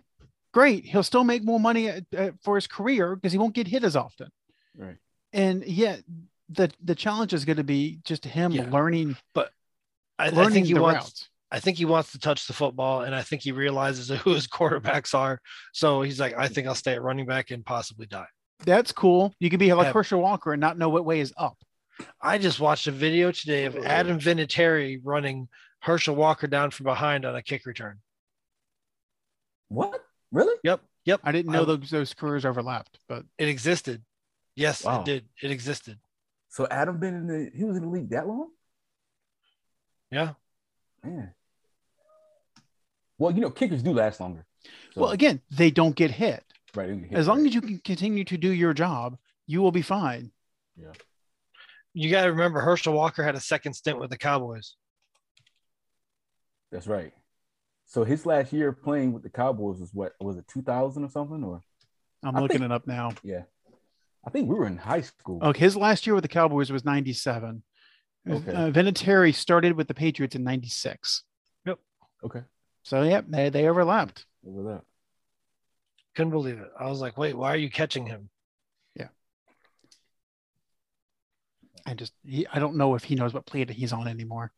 Great. 0.54 0.86
He'll 0.86 1.01
still 1.01 1.24
make 1.24 1.44
more 1.44 1.60
money 1.60 1.89
uh, 1.89 2.01
uh, 2.16 2.30
for 2.44 2.54
his 2.54 2.68
career 2.68 3.16
because 3.16 3.32
he 3.32 3.39
won't 3.39 3.56
get 3.56 3.66
hit 3.68 3.84
as 3.84 3.96
often. 3.96 4.30
Right. 4.78 4.98
And 5.34 5.66
yet, 5.66 6.04
the 6.48 6.70
the 6.84 6.94
challenge 6.94 7.34
is 7.34 7.44
going 7.44 7.58
to 7.58 7.63
be 7.63 8.01
just 8.04 8.24
him 8.24 8.51
Yeah. 8.51 8.70
learning 8.70 9.18
But 9.34 9.51
I 10.20 10.30
learning 10.30 10.54
think 10.54 10.68
he 10.68 10.74
the 10.74 10.82
wants. 10.84 11.00
routes. 11.06 11.30
I 11.51 11.60
think 11.60 11.80
he 11.80 11.86
wants 11.86 12.12
to 12.12 12.20
touch 12.20 12.46
the 12.46 12.54
football, 12.54 13.01
and 13.01 13.16
I 13.16 13.24
think 13.24 13.42
he 13.42 13.51
realizes 13.51 14.10
who 14.24 14.36
his 14.36 14.48
quarterbacks 14.48 15.16
are. 15.16 15.42
So 15.74 16.04
he's 16.04 16.20
like, 16.20 16.38
I 16.38 16.48
think 16.50 16.68
I'll 16.68 16.75
stay 16.75 16.94
at 16.94 17.01
running 17.01 17.25
back 17.25 17.50
and 17.50 17.66
possibly 17.66 18.06
die. 18.06 18.28
That's 18.66 18.92
cool. 18.92 19.34
You 19.39 19.50
can 19.50 19.60
be 19.60 19.74
like 19.74 19.94
Herschel 19.94 20.22
Walker 20.22 20.51
and 20.54 20.60
not 20.60 20.78
know 20.78 20.89
what 20.89 21.06
way 21.06 21.20
is 21.20 21.34
up. 21.38 21.58
I 22.22 22.38
just 22.38 22.60
watched 22.60 22.88
a 22.88 22.92
video 22.92 23.32
today 23.32 23.66
of 23.66 23.75
Adam 23.78 24.20
Vinatieri 24.20 25.00
running 25.04 25.48
Herschel 25.82 26.16
Walker 26.16 26.48
down 26.48 26.72
from 26.72 26.86
behind 26.86 27.25
on 27.25 27.36
a 27.36 27.42
kick 27.42 27.66
return. 27.66 28.00
What? 29.70 30.01
Really? 30.32 30.56
Yep, 30.63 30.82
yep. 31.06 31.20
I 31.24 31.32
didn't 31.32 31.51
know 31.51 31.62
I- 31.63 31.66
those 31.66 31.89
those 31.89 32.13
careers 32.13 32.46
overlapped, 32.46 33.00
but 33.08 33.25
It 33.38 33.48
existed. 33.48 34.04
Yes, 34.56 34.84
Wow. 34.84 35.01
it 35.01 35.06
did. 35.06 35.25
It 35.42 35.51
existed. 35.51 36.00
So 36.50 36.68
Adam 36.70 37.00
been 37.00 37.13
in 37.16 37.28
the 37.28 37.51
he 37.56 37.63
was 37.63 37.78
in 37.78 37.84
the 37.84 37.89
league 37.89 38.10
that 38.10 38.28
long? 38.28 38.50
Yeah. 40.12 40.34
Man. 41.04 41.34
Well, 43.18 43.32
you 43.32 43.42
know, 43.42 43.51
kickers 43.51 43.84
do 43.84 43.94
last 43.94 44.20
longer. 44.20 44.46
So, 44.94 45.01
well, 45.01 45.12
again, 45.12 45.42
they 45.51 45.72
don't 45.72 45.96
get 45.96 46.12
hit. 46.12 46.44
Right, 46.76 46.88
they 46.88 46.96
get 46.96 47.10
hit, 47.10 47.18
As 47.18 47.28
long 47.28 47.40
right. 47.40 47.48
as 47.48 47.56
you 47.56 47.62
can 47.62 47.80
continue 47.80 48.24
to 48.26 48.38
do 48.38 48.52
your 48.52 48.74
job, 48.74 49.18
you 49.48 49.62
will 49.62 49.72
be 49.72 49.82
fine. 49.82 50.32
Yeah. 50.78 50.92
You 51.94 52.10
got 52.12 52.24
to 52.24 52.30
remember, 52.32 52.62
Herschel 52.62 52.94
Walker 52.94 53.24
had 53.24 53.36
a 53.36 53.40
second 53.40 53.74
stint 53.74 54.00
with 54.00 54.10
the 54.12 54.18
Cowboys. 54.18 54.76
That's 56.72 56.88
right. 56.88 57.14
So 57.88 58.04
his 58.04 58.26
last 58.26 58.54
year 58.54 58.72
playing 58.72 59.14
with 59.14 59.24
the 59.24 59.30
Cowboys 59.30 59.80
was 59.80 59.92
what? 59.94 60.14
Was 60.20 60.38
it 60.38 60.48
2000 60.48 61.04
or 61.04 61.10
something? 61.10 61.44
Or 61.44 61.62
I'm 62.24 62.36
I 62.36 62.40
looking 62.42 62.60
think- 62.60 62.72
it 62.72 62.74
up 62.74 62.86
now. 62.86 63.12
yeah, 63.24 63.44
I 64.26 64.30
think 64.30 64.48
we 64.50 64.56
were 64.56 64.68
in 64.68 64.78
high 64.78 65.02
school. 65.02 65.40
Okay, 65.44 65.60
his 65.62 65.76
last 65.76 66.06
year 66.06 66.14
with 66.14 66.22
the 66.24 66.28
Cowboys 66.28 66.72
was 66.72 66.86
97. 66.86 67.64
Okay. 68.30 68.52
Uh, 68.54 68.70
Vinatieri 68.70 69.34
started 69.34 69.74
with 69.74 69.88
the 69.88 69.94
Patriots 69.96 70.36
in 70.36 70.44
96. 70.44 71.24
Yep. 71.66 71.80
Okay, 72.26 72.42
So, 72.84 73.02
yeah, 73.02 73.22
they, 73.28 73.50
they 73.50 73.68
overlapped. 73.68 74.26
over 74.46 74.62
that. 74.64 74.82
Couldn't 76.20 76.32
believe 76.32 76.60
it. 76.60 76.70
I 76.78 76.90
was 76.90 77.00
like, 77.00 77.18
wait, 77.18 77.34
why 77.34 77.54
are 77.54 77.56
you 77.56 77.70
catching 77.70 78.06
him? 78.06 78.30
Yeah. 78.94 79.08
I 81.86 81.94
just, 81.94 82.12
he, 82.26 82.46
I 82.52 82.60
don't 82.60 82.76
know 82.76 82.96
if 82.96 83.06
he 83.06 83.16
knows 83.16 83.34
what 83.34 83.46
plate 83.46 83.70
he's 83.70 83.94
on 83.94 84.06
anymore. 84.06 84.52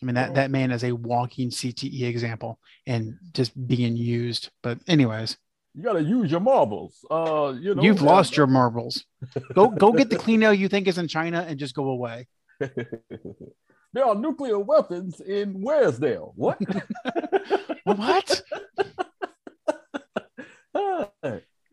I 0.00 0.06
mean, 0.06 0.14
that, 0.14 0.34
that 0.36 0.50
man 0.50 0.70
is 0.70 0.84
a 0.84 0.92
walking 0.92 1.50
CTE 1.50 2.04
example 2.04 2.58
and 2.86 3.18
just 3.34 3.52
being 3.68 3.98
used. 3.98 4.48
But, 4.62 4.78
anyways, 4.88 5.36
You 5.74 5.82
gotta 5.82 6.02
use 6.02 6.30
your 6.30 6.40
marbles. 6.40 7.04
Uh, 7.10 7.52
you 7.60 7.74
know, 7.74 7.82
you've 7.82 8.00
lost 8.00 8.34
your 8.34 8.46
marbles. 8.46 9.04
Go, 9.52 9.68
go 9.68 9.92
get 9.92 10.08
the 10.08 10.16
clean 10.16 10.42
air 10.42 10.54
you 10.54 10.68
think 10.68 10.88
is 10.88 10.96
in 10.96 11.06
China 11.06 11.44
and 11.46 11.58
just 11.58 11.74
go 11.74 11.90
away. 11.90 12.28
there 12.60 14.06
are 14.06 14.14
nuclear 14.14 14.58
weapons 14.58 15.20
in 15.20 15.60
Waresdale. 15.62 16.32
What? 16.34 16.58
What? 17.84 18.42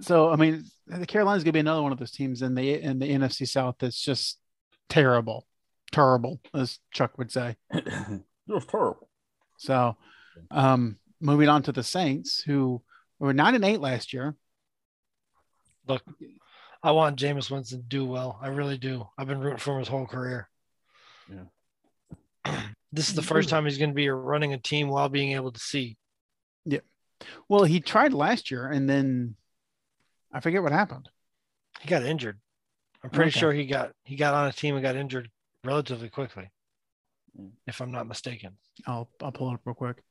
So 0.02 0.30
I 0.30 0.36
mean, 0.36 0.64
the 0.88 1.06
Carolinas 1.06 1.44
gonna 1.44 1.54
be 1.54 1.60
another 1.60 1.82
one 1.82 1.92
of 1.92 2.00
those 2.00 2.12
teams 2.12 2.42
in 2.42 2.56
the 2.56 2.82
in 2.82 3.00
the 3.00 3.10
NFC 3.10 3.48
South 3.48 3.76
that's 3.80 4.02
just 4.02 4.40
terrible, 4.90 5.48
terrible, 5.92 6.40
as 6.54 6.80
Chuck 6.92 7.18
would 7.18 7.32
say. 7.32 7.56
Just 8.48 8.70
terrible. 8.70 9.10
So, 9.58 9.98
um, 10.52 10.98
moving 11.20 11.50
on 11.50 11.64
to 11.64 11.72
the 11.72 11.84
Saints, 11.84 12.44
who 12.44 12.82
were 13.20 13.34
nine 13.34 13.56
and 13.56 13.66
eight 13.66 13.80
last 13.80 14.14
year. 14.14 14.36
Look, 15.88 16.04
I 16.84 16.92
want 16.92 17.20
Jameis 17.20 17.50
Winston 17.50 17.80
to 17.80 17.88
do 17.88 18.06
well. 18.06 18.38
I 18.42 18.48
really 18.50 18.78
do. 18.78 19.08
I've 19.18 19.28
been 19.28 19.40
rooting 19.40 19.58
for 19.58 19.74
him 19.74 19.80
his 19.80 19.88
whole 19.88 20.06
career. 20.06 20.50
Yeah. 21.28 22.62
this 22.92 23.10
is 23.10 23.16
the 23.16 23.22
first 23.22 23.50
time 23.50 23.66
he's 23.66 23.78
going 23.78 23.90
to 23.90 23.96
be 23.96 24.10
running 24.10 24.54
a 24.54 24.58
team 24.58 24.90
while 24.90 25.10
being 25.10 25.32
able 25.32 25.52
to 25.52 25.60
see. 25.60 25.98
Yeah. 26.66 26.80
Well, 27.50 27.64
he 27.64 27.80
tried 27.80 28.14
last 28.14 28.52
year, 28.52 28.68
and 28.68 28.90
then 28.90 29.36
I 30.36 30.42
forget 30.42 30.62
what 30.62 30.74
happened. 30.74 31.08
He 31.80 31.88
got 31.88 32.04
injured. 32.04 32.38
I'm 33.02 33.10
pretty 33.10 33.30
Okay. 33.30 33.40
sure 33.40 33.54
he 33.54 33.66
got 33.66 33.94
he 34.04 34.16
got 34.18 34.34
on 34.34 34.48
a 34.48 34.52
team 34.52 34.76
and 34.76 34.84
got 34.84 34.96
injured 34.98 35.32
relatively 35.64 36.10
quickly, 36.10 36.52
Mm. 37.40 37.52
if 37.66 37.80
I'm 37.82 37.92
not 37.92 38.06
mistaken. 38.06 38.58
I'll 38.86 39.10
I'll 39.22 39.32
pull 39.32 39.50
it 39.52 39.54
up 39.54 39.62
real 39.66 39.76
quick. 39.76 40.04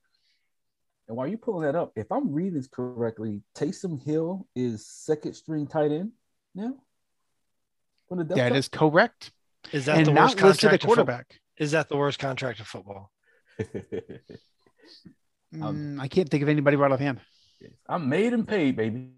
And 1.09 1.17
while 1.19 1.27
you 1.29 1.37
pulling 1.37 1.67
that 1.67 1.75
up, 1.79 1.93
if 1.97 2.11
I'm 2.11 2.33
reading 2.33 2.55
this 2.55 2.69
correctly, 2.69 3.43
Taysom 3.55 4.03
Hill 4.03 4.49
is 4.57 4.87
second 4.87 5.35
string 5.35 5.67
tight 5.67 5.93
end 5.93 6.13
now. 6.55 6.75
From 8.09 8.19
the 8.19 8.25
depth 8.25 8.37
That 8.39 8.49
chart? 8.49 8.59
is 8.59 8.69
correct, 8.69 9.33
Is 9.73 9.85
that 9.87 9.99
and 9.99 10.07
the 10.07 10.13
worst 10.13 10.41
listed 10.41 10.73
at 10.73 10.81
contract? 10.81 11.33
in 11.33 11.37
fo- 11.59 11.65
Is 11.65 11.71
that 11.73 11.89
the 11.91 11.97
worst 11.99 12.19
contract 12.19 12.59
in 12.61 12.65
football? 12.65 13.11
Mm, 15.55 16.01
I 16.01 16.09
can't 16.09 16.29
think 16.29 16.43
of 16.43 16.49
anybody 16.49 16.77
right 16.77 16.91
offhand. 16.91 17.21
I'm 17.89 18.09
made 18.09 18.33
and 18.33 18.47
paid, 18.47 18.75
baby. 18.77 19.11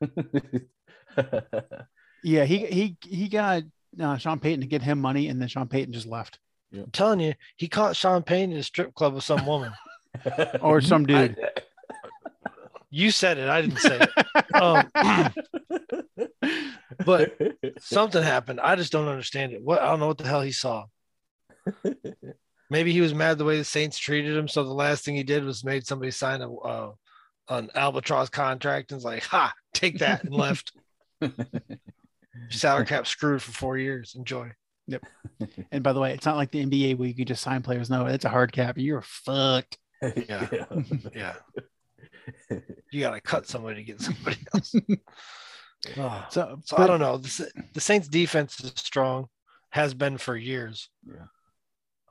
Yeah, 2.22 2.44
he 2.44 2.66
he 2.66 2.96
he 3.00 3.28
got 3.28 3.64
uh, 4.00 4.16
Sean 4.16 4.38
Payton 4.38 4.60
to 4.60 4.66
get 4.66 4.82
him 4.82 5.00
money, 5.00 5.28
and 5.28 5.40
then 5.40 5.48
Sean 5.48 5.68
Payton 5.68 5.92
just 5.92 6.06
left. 6.06 6.38
I'm 6.72 6.90
telling 6.90 7.20
you, 7.20 7.34
he 7.56 7.68
caught 7.68 7.96
Sean 7.96 8.22
Payton 8.22 8.52
in 8.52 8.58
a 8.58 8.62
strip 8.62 8.94
club 8.94 9.14
with 9.14 9.24
some 9.24 9.44
woman. 9.44 9.72
Or 10.60 10.82
some 10.82 11.06
dude. 11.06 11.38
You 12.90 13.10
said 13.10 13.38
it. 13.38 13.48
I 13.48 13.62
didn't 13.62 13.78
say 13.78 13.98
it. 13.98 14.54
Um, 14.54 15.32
but 17.06 17.32
something 17.78 18.22
happened. 18.22 18.60
I 18.60 18.76
just 18.76 18.92
don't 18.92 19.08
understand 19.08 19.52
it. 19.52 19.62
What 19.62 19.80
I 19.80 19.86
don't 19.86 20.00
know 20.00 20.08
what 20.08 20.18
the 20.18 20.28
hell 20.28 20.42
he 20.42 20.52
saw. 20.52 20.84
Maybe 22.70 22.92
he 22.92 23.00
was 23.00 23.14
mad 23.14 23.38
the 23.38 23.46
way 23.46 23.56
the 23.56 23.64
Saints 23.64 23.98
treated 23.98 24.36
him. 24.36 24.48
So 24.48 24.64
the 24.64 24.74
last 24.74 25.02
thing 25.02 25.16
he 25.16 25.22
did 25.22 25.44
was 25.44 25.64
made 25.64 25.86
somebody 25.86 26.10
sign 26.10 26.42
a 26.42 26.54
uh, 26.54 26.92
an 27.48 27.70
albatross 27.74 28.28
contract 28.30 28.90
and 28.92 28.96
was 28.96 29.04
like, 29.04 29.22
"Ha, 29.24 29.52
take 29.74 29.98
that," 29.98 30.24
and 30.24 30.34
left. 30.34 30.72
Salary 32.50 32.86
cap 32.86 33.06
screwed 33.06 33.42
for 33.42 33.52
four 33.52 33.78
years. 33.78 34.14
Enjoy. 34.16 34.50
Yep. 34.88 35.04
And 35.70 35.82
by 35.84 35.92
the 35.92 36.00
way, 36.00 36.12
it's 36.12 36.26
not 36.26 36.36
like 36.36 36.50
the 36.50 36.64
NBA 36.64 36.98
where 36.98 37.08
you 37.08 37.14
can 37.14 37.26
just 37.26 37.42
sign 37.42 37.62
players. 37.62 37.88
No, 37.88 38.06
it's 38.06 38.24
a 38.24 38.28
hard 38.28 38.52
cap. 38.52 38.76
You're 38.78 39.02
fucked. 39.02 39.78
Yeah. 40.28 40.48
Yeah, 41.14 41.34
you 42.90 43.00
got 43.00 43.12
to 43.12 43.20
cut 43.24 43.46
somebody 43.46 43.76
to 43.76 43.82
get 43.84 44.00
somebody 44.00 44.36
else. 44.52 44.74
Oh. 45.96 46.26
So, 46.30 46.58
So 46.64 46.76
but- 46.76 46.82
I 46.82 46.86
don't 46.88 46.98
know. 47.00 47.18
The, 47.18 47.50
the 47.74 47.80
Saints 47.80 48.08
defense 48.08 48.58
is 48.60 48.72
strong, 48.76 49.26
has 49.70 49.94
been 49.94 50.18
for 50.18 50.36
years. 50.36 50.88
Yeah. 51.06 51.26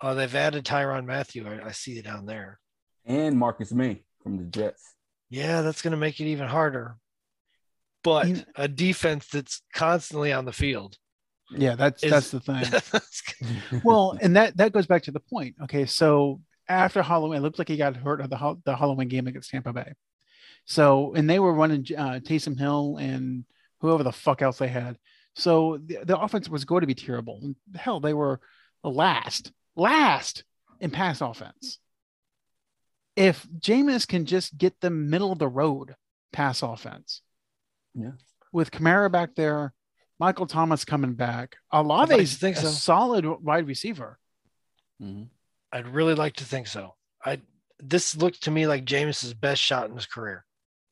Uh, 0.01 0.13
they've 0.13 0.33
added 0.33 0.63
Tyrann 0.65 1.05
Mathieu. 1.05 1.45
I, 1.47 1.67
I 1.67 1.71
see 1.71 1.97
it 1.97 2.05
down 2.05 2.25
there. 2.25 2.59
and 3.05 3.37
Marcus 3.37 3.71
Maye 3.73 4.03
from 4.23 4.37
the 4.37 4.45
Jets. 4.45 4.95
Yeah, 5.31 5.61
that's 5.61 5.81
going 5.81 5.91
to 5.91 5.97
make 5.97 6.19
it 6.19 6.25
even 6.25 6.47
harder. 6.47 6.97
But 8.03 8.27
You 8.27 8.43
a 8.55 8.67
defense 8.67 9.27
that's 9.27 9.61
constantly 9.73 10.33
on 10.33 10.45
the 10.45 10.51
field. 10.51 10.97
Yeah, 11.49 11.75
that's 11.75 12.03
Is- 12.03 12.11
that's 12.11 12.31
the 12.31 12.39
thing. 12.39 13.81
well, 13.83 14.17
and 14.21 14.35
that 14.35 14.57
that 14.57 14.73
goes 14.73 14.85
back 14.85 15.03
to 15.03 15.11
the 15.11 15.19
point. 15.19 15.55
Okay, 15.63 15.85
so 15.85 16.41
after 16.67 17.01
Halloween, 17.01 17.39
it 17.39 17.41
looked 17.41 17.59
like 17.59 17.69
he 17.69 17.77
got 17.77 17.95
hurt 17.95 18.21
at 18.21 18.29
the 18.29 18.57
the 18.65 18.75
Halloween 18.75 19.07
game 19.07 19.27
against 19.27 19.49
Tampa 19.49 19.73
Bay. 19.73 19.93
So, 20.65 21.13
and 21.15 21.29
they 21.29 21.39
were 21.39 21.53
running 21.53 21.85
uh, 21.97 22.19
Taysom 22.19 22.59
Hill 22.59 22.97
and 22.97 23.45
whoever 23.79 24.03
the 24.03 24.11
fuck 24.11 24.41
else 24.41 24.57
they 24.57 24.67
had. 24.67 24.97
So 25.35 25.79
the, 25.83 25.99
the 26.03 26.19
offense 26.19 26.49
was 26.49 26.65
going 26.65 26.81
to 26.81 26.87
be 26.87 26.95
terrible. 26.95 27.55
Hell, 27.75 27.99
they 27.99 28.13
were 28.13 28.39
last, 28.83 29.51
last 29.75 30.43
in 30.79 30.91
pass 30.91 31.21
offense. 31.21 31.79
If 33.15 33.45
Jameis 33.59 34.07
can 34.07 34.25
just 34.25 34.57
get 34.57 34.79
the 34.79 34.89
middle 34.89 35.31
of 35.31 35.39
the 35.39 35.47
road 35.47 35.95
pass 36.31 36.61
offense, 36.63 37.21
Yeah. 37.93 38.11
with 38.53 38.71
Kamara 38.71 39.11
back 39.11 39.35
there, 39.35 39.73
Michael 40.19 40.45
Thomas 40.47 40.85
coming 40.85 41.13
back, 41.15 41.57
like 41.73 41.83
to 41.85 41.93
Olave's 42.13 42.37
think 42.37 42.57
a 42.57 42.61
so. 42.61 42.67
solid 42.69 43.25
wide 43.25 43.67
receiver. 43.67 44.19
Mhm. 45.01 45.29
I'd 45.71 45.87
really 45.87 46.15
like 46.15 46.35
to 46.35 46.45
think 46.45 46.67
so. 46.67 46.95
I 47.25 47.41
this 47.79 48.15
looked 48.15 48.43
to 48.43 48.51
me 48.51 48.67
like 48.67 48.85
Jameis's 48.85 49.33
best 49.33 49.59
shot 49.61 49.89
in 49.89 49.95
his 49.95 50.05
career. 50.05 50.45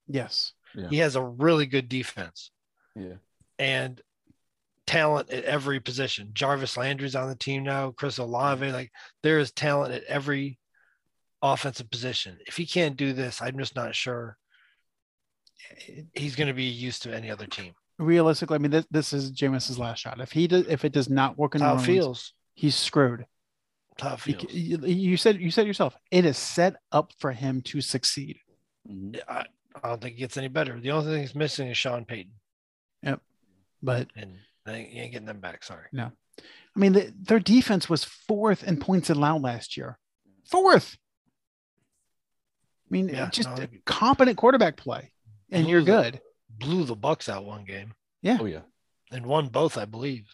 Yes. 0.07 0.53
He 0.89 0.97
has 0.97 1.15
a 1.15 1.21
really 1.23 1.65
good 1.67 1.87
defense 1.89 2.51
Yeah. 2.95 3.17
and 3.59 4.01
talent 4.87 5.29
at 5.29 5.43
every 5.43 5.79
position. 5.79 6.31
Jarvis 6.33 6.77
Landry's 6.77 7.15
on 7.15 7.29
the 7.29 7.35
team 7.35 7.63
now, 7.63 7.91
Chris 7.91 8.17
Olave. 8.17 8.71
Like 8.71 8.91
there 9.21 9.37
is 9.37 9.51
talent 9.51 9.93
at 9.93 10.03
every 10.05 10.57
offensive 11.41 11.89
position. 11.89 12.37
If 12.47 12.57
he 12.57 12.65
can't 12.65 12.97
do 12.97 13.13
this, 13.13 13.41
I'm 13.41 13.57
just 13.57 13.75
not 13.75 13.95
sure 13.95 14.37
he's 16.13 16.35
going 16.35 16.47
to 16.47 16.53
be 16.53 16.63
used 16.65 17.03
to 17.03 17.15
any 17.15 17.29
other 17.29 17.45
team. 17.45 17.73
Realistically, 17.97 18.55
I 18.55 18.57
mean, 18.59 18.71
this, 18.71 18.85
this 18.91 19.13
is 19.13 19.31
Jameis's 19.31 19.77
last 19.77 19.99
shot. 19.99 20.21
If 20.21 20.31
he 20.31 20.47
does, 20.47 20.65
if 20.67 20.85
it 20.85 20.93
does 20.93 21.09
not 21.09 21.37
work 21.37 21.55
in 21.55 21.61
How 21.61 21.67
New 21.75 21.79
Orleans, 21.81 21.85
feels. 21.85 22.33
he's 22.53 22.75
screwed. 22.75 23.25
How 23.99 24.13
it 24.13 24.27
You, 24.27 24.33
feels. 24.35 24.53
you, 24.53 24.77
you 24.87 25.17
said 25.17 25.41
you 25.41 25.51
said 25.51 25.67
yourself, 25.67 25.97
it 26.09 26.23
is 26.25 26.37
set 26.37 26.75
up 26.93 27.11
for 27.19 27.33
him 27.33 27.61
to 27.63 27.81
succeed. 27.81 28.37
Mhm. 28.89 29.19
I, 29.27 29.45
I 29.83 29.89
don't 29.89 30.01
think 30.01 30.15
it 30.15 30.19
gets 30.19 30.37
any 30.37 30.47
better. 30.47 30.79
The 30.79 30.91
only 30.91 31.11
thing 31.11 31.21
he's 31.21 31.35
missing 31.35 31.67
is 31.67 31.77
Sean 31.77 32.05
Payton, 32.05 32.31
Yep, 33.03 33.21
But 33.83 34.07
and 34.15 34.37
I 34.65 34.71
ain't, 34.73 34.91
you 34.91 35.01
ain't 35.01 35.11
getting 35.11 35.27
them 35.27 35.41
back. 35.41 35.63
Sorry. 35.65 35.85
No, 35.91 36.11
I 36.39 36.79
mean, 36.79 36.93
the, 36.93 37.13
their 37.21 37.39
defense 37.39 37.89
was 37.89 38.05
fourth 38.05 38.63
in 38.63 38.77
points 38.79 39.09
allowed 39.09 39.41
last 39.41 39.75
year. 39.75 39.99
Fourth. 40.45 40.97
I 42.89 42.91
mean, 42.91 43.09
Yeah, 43.09 43.29
just 43.29 43.49
no, 43.49 43.67
competent 43.85 44.37
quarterback 44.37 44.75
play, 44.77 45.11
and 45.51 45.67
you're 45.67 45.81
Blew 45.81 45.93
the- 45.95 46.01
good. 46.11 46.21
Blew 46.49 46.83
the 46.85 46.95
Bucks 46.95 47.29
out 47.29 47.45
one 47.45 47.63
game 47.63 47.93
Yeah. 48.21 48.37
Oh 48.41 48.45
yeah. 48.45 48.61
and 49.11 49.25
won 49.25 49.47
both, 49.47 49.77
I 49.77 49.85
believe. 49.85 50.33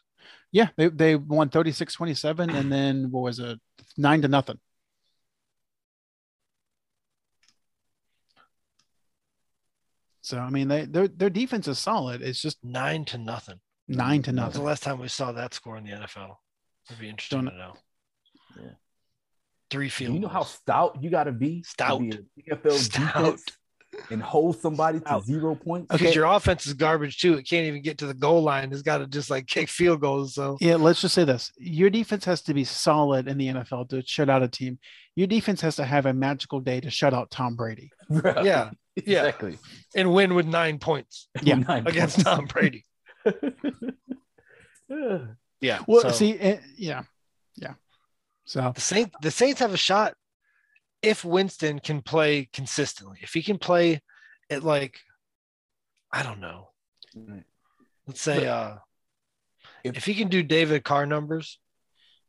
Yeah, 0.51 0.69
they, 0.77 0.87
they 0.87 1.15
won 1.15 1.49
36 1.49 1.93
27, 1.93 2.49
and 2.49 2.71
then 2.71 3.11
what 3.11 3.21
was 3.23 3.39
it? 3.39 3.59
Nine 3.97 4.21
to 4.21 4.27
nothing. 4.29 4.59
So, 10.21 10.39
I 10.39 10.49
mean, 10.49 10.67
they, 10.67 10.85
their, 10.85 11.07
their 11.07 11.29
defense 11.29 11.67
is 11.67 11.77
solid. 11.77 12.21
It's 12.21 12.41
just 12.41 12.63
Nine 12.63 13.05
to 13.05 13.17
nothing. 13.17 13.59
nine 13.87 14.23
to 14.23 14.31
When's 14.31 14.53
the 14.53 14.61
last 14.61 14.81
time 14.83 14.99
we 14.99 15.07
saw 15.07 15.31
that 15.33 15.53
score 15.53 15.77
in 15.77 15.83
the 15.83 15.91
NFL? 15.91 16.35
It'd 16.89 16.99
be 16.99 17.09
interesting 17.09 17.45
Don't- 17.45 17.51
to 17.53 17.57
know. 17.57 17.73
Yeah. 19.71 19.75
Three 19.77 19.89
field. 19.89 20.13
you 20.13 20.19
know 20.19 20.27
how 20.27 20.43
stout 20.43 20.97
you 21.01 21.09
got 21.09 21.23
to 21.25 21.31
be? 21.31 21.61
to 21.61 21.67
Stout. 21.69 21.99
be 21.99 22.11
NFL 22.51 22.71
Stout. 22.73 23.39
and 24.11 24.21
hold 24.21 24.59
somebody 24.59 24.99
to 24.99 25.21
zero 25.23 25.55
points. 25.55 25.87
Because 25.89 26.07
Okay. 26.07 26.13
your 26.15 26.25
offense 26.25 26.67
is 26.67 26.73
garbage 26.73 27.17
too. 27.19 27.33
It 27.35 27.47
can't 27.47 27.65
even 27.65 27.81
get 27.81 27.97
to 27.99 28.05
the 28.07 28.13
goal 28.13 28.41
line. 28.43 28.71
It's 28.73 28.81
got 28.81 28.97
to 28.99 29.07
just 29.07 29.29
like 29.29 29.47
kick 29.47 29.69
field 29.69 30.01
goals. 30.01 30.35
So 30.35 30.57
Yeah, 30.59 30.75
let's 30.75 31.01
just 31.01 31.15
say 31.15 31.23
this. 31.23 31.51
Your 31.57 31.89
defense 31.89 32.25
has 32.25 32.41
to 32.43 32.53
be 32.53 32.63
solid 32.65 33.27
in 33.27 33.37
the 33.37 33.47
NFL 33.47 33.89
to 33.89 34.03
shut 34.05 34.29
out 34.29 34.43
a 34.43 34.47
team. 34.49 34.79
Your 35.15 35.27
defense 35.27 35.61
has 35.61 35.77
to 35.77 35.85
have 35.85 36.05
a 36.05 36.13
magical 36.13 36.59
day 36.59 36.81
to 36.81 36.89
shut 36.89 37.13
out 37.13 37.31
Tom 37.31 37.55
Brady. 37.55 37.89
Right. 38.09 38.43
yeah, 38.45 38.69
yeah. 38.97 39.21
exactly. 39.23 39.57
and 39.95 40.13
win 40.13 40.35
with 40.35 40.45
nine 40.45 40.77
points 40.77 41.27
Yeah. 41.41 41.55
Nine 41.55 41.87
against 41.87 42.17
points. 42.17 42.23
Tom 42.29 42.45
Brady. 42.45 42.85
Yeah. 44.89 45.17
Yeah. 45.61 45.79
Well, 45.87 46.01
so 46.01 46.11
see, 46.11 46.37
eh, 46.37 46.59
yeah, 46.59 46.59
yeah. 46.77 47.03
So 48.45 48.71
the 48.75 48.81
Saints, 48.81 49.15
the 49.21 49.31
Saints 49.31 49.59
have 49.59 49.73
a 49.73 49.77
shot 49.77 50.13
if 51.01 51.25
Winston 51.25 51.79
can 51.79 52.01
play 52.01 52.47
consistently. 52.53 53.19
If 53.21 53.33
he 53.33 53.41
can 53.43 53.57
play 53.57 54.01
at 54.49 54.63
like, 54.63 54.99
I 56.11 56.23
don't 56.23 56.39
know, 56.39 56.69
let's 58.07 58.21
say, 58.21 58.39
But 58.41 58.47
uh, 58.47 58.77
if- 59.83 59.97
if 59.97 60.05
he 60.05 60.13
can 60.15 60.29
do 60.29 60.43
David 60.43 60.83
Carr 60.83 61.05
numbers, 61.05 61.59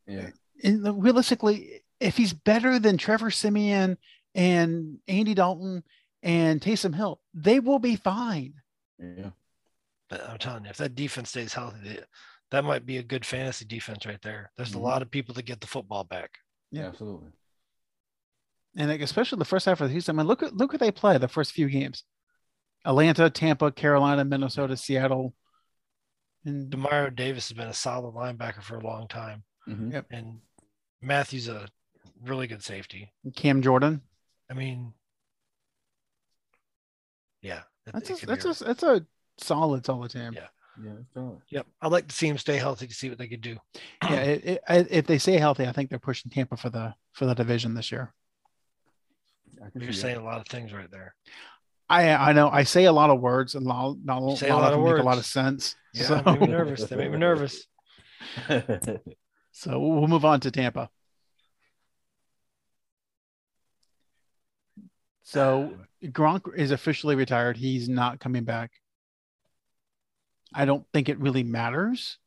Yeah. 0.07 0.29
and 0.63 1.03
realistically, 1.03 1.83
if 1.99 2.17
he's 2.17 2.33
better 2.33 2.79
than 2.79 2.97
Trevor 2.97 3.31
Siemian 3.31 3.97
and 4.35 4.99
Andy 5.07 5.33
Dalton 5.33 5.83
and 6.23 6.59
Taysom 6.61 6.95
Hill, 6.95 7.19
they 7.33 7.59
will 7.59 7.79
be 7.79 7.95
fine. 7.95 8.55
Yeah. 8.99 9.31
but 10.09 10.27
I'm 10.27 10.37
telling 10.37 10.63
you, 10.63 10.69
if 10.69 10.77
that 10.77 10.95
defense 10.95 11.29
stays 11.29 11.53
healthy, 11.53 11.79
they- 11.83 12.03
that 12.51 12.63
might 12.63 12.85
be 12.85 12.97
a 12.97 13.03
good 13.03 13.25
fantasy 13.25 13.65
defense 13.65 14.05
right 14.05 14.21
there. 14.21 14.51
There's 14.57 14.71
Mhm. 14.71 14.75
a 14.75 14.79
lot 14.79 15.01
of 15.01 15.11
people 15.11 15.35
to 15.35 15.41
get 15.41 15.59
the 15.61 15.67
football 15.67 16.03
back. 16.03 16.37
Yeah. 16.71 16.83
Yeah. 16.83 16.87
Absolutely. 16.89 17.31
And 18.75 18.89
like, 18.89 19.01
especially 19.01 19.39
the 19.39 19.45
first 19.45 19.65
half 19.65 19.81
of 19.81 19.89
the 19.89 19.93
season. 19.95 20.15
I 20.15 20.17
mean, 20.21 20.27
look 20.27 20.43
at 20.43 20.55
look 20.55 20.71
what 20.71 20.79
they 20.79 20.91
play 20.91 21.17
the 21.17 21.27
first 21.27 21.51
few 21.51 21.67
games: 21.67 22.03
Atlanta, 22.85 23.29
Tampa, 23.29 23.71
Carolina, 23.71 24.23
Minnesota, 24.23 24.77
Seattle, 24.77 25.33
and 26.45 26.71
Demario 26.71 27.13
Davis 27.13 27.49
has 27.49 27.57
been 27.57 27.67
a 27.67 27.73
solid 27.73 28.13
linebacker 28.13 28.61
for 28.61 28.77
a 28.77 28.83
long 28.83 29.07
time, 29.07 29.43
Mhm. 29.67 29.91
Yep. 29.93 30.05
and 30.11 30.41
Mathieu's 31.01 31.47
a 31.47 31.67
really 32.21 32.45
good 32.47 32.63
safety. 32.63 33.11
Cam 33.35 33.61
Jordan. 33.61 34.01
I 34.49 34.53
mean, 34.53 34.93
yeah, 37.41 37.63
it- 37.85 37.93
That's 37.93 38.09
it 38.09 38.13
a, 38.17 38.19
could 38.19 38.29
that's 38.29 38.45
a 38.61 38.63
that's 38.63 38.83
a 38.83 39.05
solid 39.39 39.85
solid 39.85 40.11
team. 40.11 40.33
Yeah. 40.33 40.47
Yeah. 40.83 40.91
it's. 41.15 41.41
Yep, 41.49 41.67
I'd 41.81 41.91
like 41.91 42.07
to 42.07 42.15
see 42.15 42.27
him 42.27 42.37
stay 42.37 42.57
healthy 42.57 42.87
to 42.87 42.93
see 42.93 43.09
what 43.09 43.17
they 43.17 43.27
could 43.27 43.41
do. 43.41 43.57
yeah. 44.03 44.21
It, 44.21 44.61
it, 44.69 44.87
if 44.89 45.07
they 45.07 45.17
stay 45.17 45.37
healthy, 45.37 45.65
I 45.65 45.71
think 45.71 45.89
they're 45.89 45.99
pushing 45.99 46.31
Tampa 46.31 46.57
for 46.57 46.69
the 46.69 46.93
for 47.13 47.25
the 47.25 47.33
division 47.33 47.73
this 47.73 47.91
year. 47.91 48.13
You're 49.73 49.81
see 49.81 49.87
that. 49.87 49.93
saying 49.93 50.17
a 50.17 50.23
lot 50.23 50.39
of 50.39 50.47
things 50.47 50.73
right 50.73 50.89
there. 50.91 51.15
I 51.89 52.11
I 52.11 52.33
know 52.33 52.49
I 52.49 52.63
say 52.63 52.85
a 52.85 52.91
lot 52.91 53.09
of 53.09 53.19
words 53.21 53.55
and 53.55 53.65
not, 53.65 53.97
not 54.03 54.19
a, 54.19 54.37
say 54.37 54.51
lot, 54.51 54.59
a 54.59 54.61
lot 54.61 54.73
of 54.73 54.79
of 54.79 54.85
them 54.85 54.93
make 54.93 55.01
a 55.01 55.05
lot 55.05 55.17
of 55.17 55.25
sense. 55.25 55.75
Yeah, 55.93 56.03
so, 56.03 56.15
they 56.21 56.31
make 56.31 56.41
me 56.41 56.47
nervous. 56.47 56.83
They 56.83 56.95
make 56.95 57.11
me 57.11 57.17
nervous. 57.17 57.65
so 59.51 59.79
we'll 59.79 60.07
move 60.07 60.25
on 60.25 60.39
to 60.41 60.51
Tampa. 60.51 60.89
So 65.23 65.73
Gronk 66.05 66.55
is 66.55 66.71
officially 66.71 67.15
retired. 67.15 67.57
He's 67.57 67.89
not 67.89 68.19
coming 68.19 68.43
back. 68.43 68.71
I 70.53 70.65
don't 70.65 70.85
think 70.93 71.09
it 71.09 71.19
really 71.19 71.43
matters. 71.43 72.17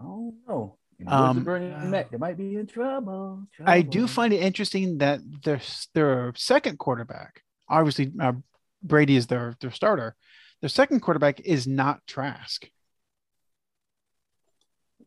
oh 0.00 0.34
no. 0.48 0.78
In 0.98 1.06
the 1.06 1.10
words 1.10 1.22
Um, 1.30 1.38
of 1.38 1.44
Bernie 1.44 1.88
Mac, 1.90 2.10
they 2.10 2.16
might 2.18 2.36
be 2.36 2.54
in 2.56 2.66
trouble. 2.66 3.46
I 3.64 3.82
do 3.82 4.06
find 4.06 4.32
it 4.32 4.40
interesting 4.42 4.98
that 4.98 5.20
their 5.42 5.60
their 5.94 6.32
second 6.36 6.78
quarterback, 6.78 7.42
obviously 7.68 8.12
uh, 8.20 8.34
Brady 8.82 9.16
is 9.16 9.26
their 9.26 9.56
their 9.60 9.72
starter. 9.72 10.14
Their 10.60 10.68
second 10.68 11.00
quarterback 11.00 11.40
is 11.40 11.66
not 11.66 12.06
Trask. 12.06 12.68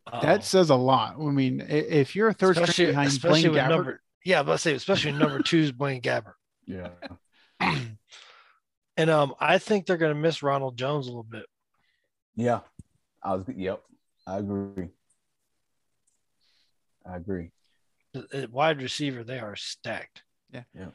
Uh-oh. 0.07 0.21
That 0.21 0.43
says 0.43 0.69
a 0.69 0.75
lot. 0.75 1.15
I 1.19 1.23
mean, 1.31 1.63
if 1.67 2.15
you're 2.15 2.27
a 2.29 2.33
third 2.33 2.55
string 2.55 2.63
especially, 2.63 2.85
behind 2.87 3.07
especially 3.07 3.41
Blaine 3.43 3.51
with 3.53 3.61
Gabbert, 3.61 3.69
number. 3.69 4.01
Yeah, 4.23 4.43
but 4.43 4.57
say 4.57 4.73
especially 4.73 5.13
number 5.13 5.41
two 5.41 5.59
is 5.59 5.71
Blaine 5.71 6.01
Gabbert. 6.01 6.33
Yeah. 6.67 6.89
and 8.97 9.09
um, 9.09 9.33
I 9.39 9.57
think 9.59 9.85
they're 9.85 9.97
going 9.97 10.13
to 10.13 10.19
miss 10.19 10.43
Ronald 10.43 10.77
Jones 10.77 11.07
a 11.07 11.09
little 11.09 11.23
bit. 11.23 11.45
Yeah. 12.35 12.59
I 13.23 13.33
was. 13.35 13.45
Yep. 13.55 13.81
I 14.27 14.37
agree. 14.37 14.89
I 17.05 17.17
agree. 17.17 17.51
At 18.33 18.51
wide 18.51 18.81
receiver, 18.81 19.23
they 19.23 19.39
are 19.39 19.55
stacked. 19.55 20.23
Yeah. 20.51 20.63
Yeah. 20.73 20.87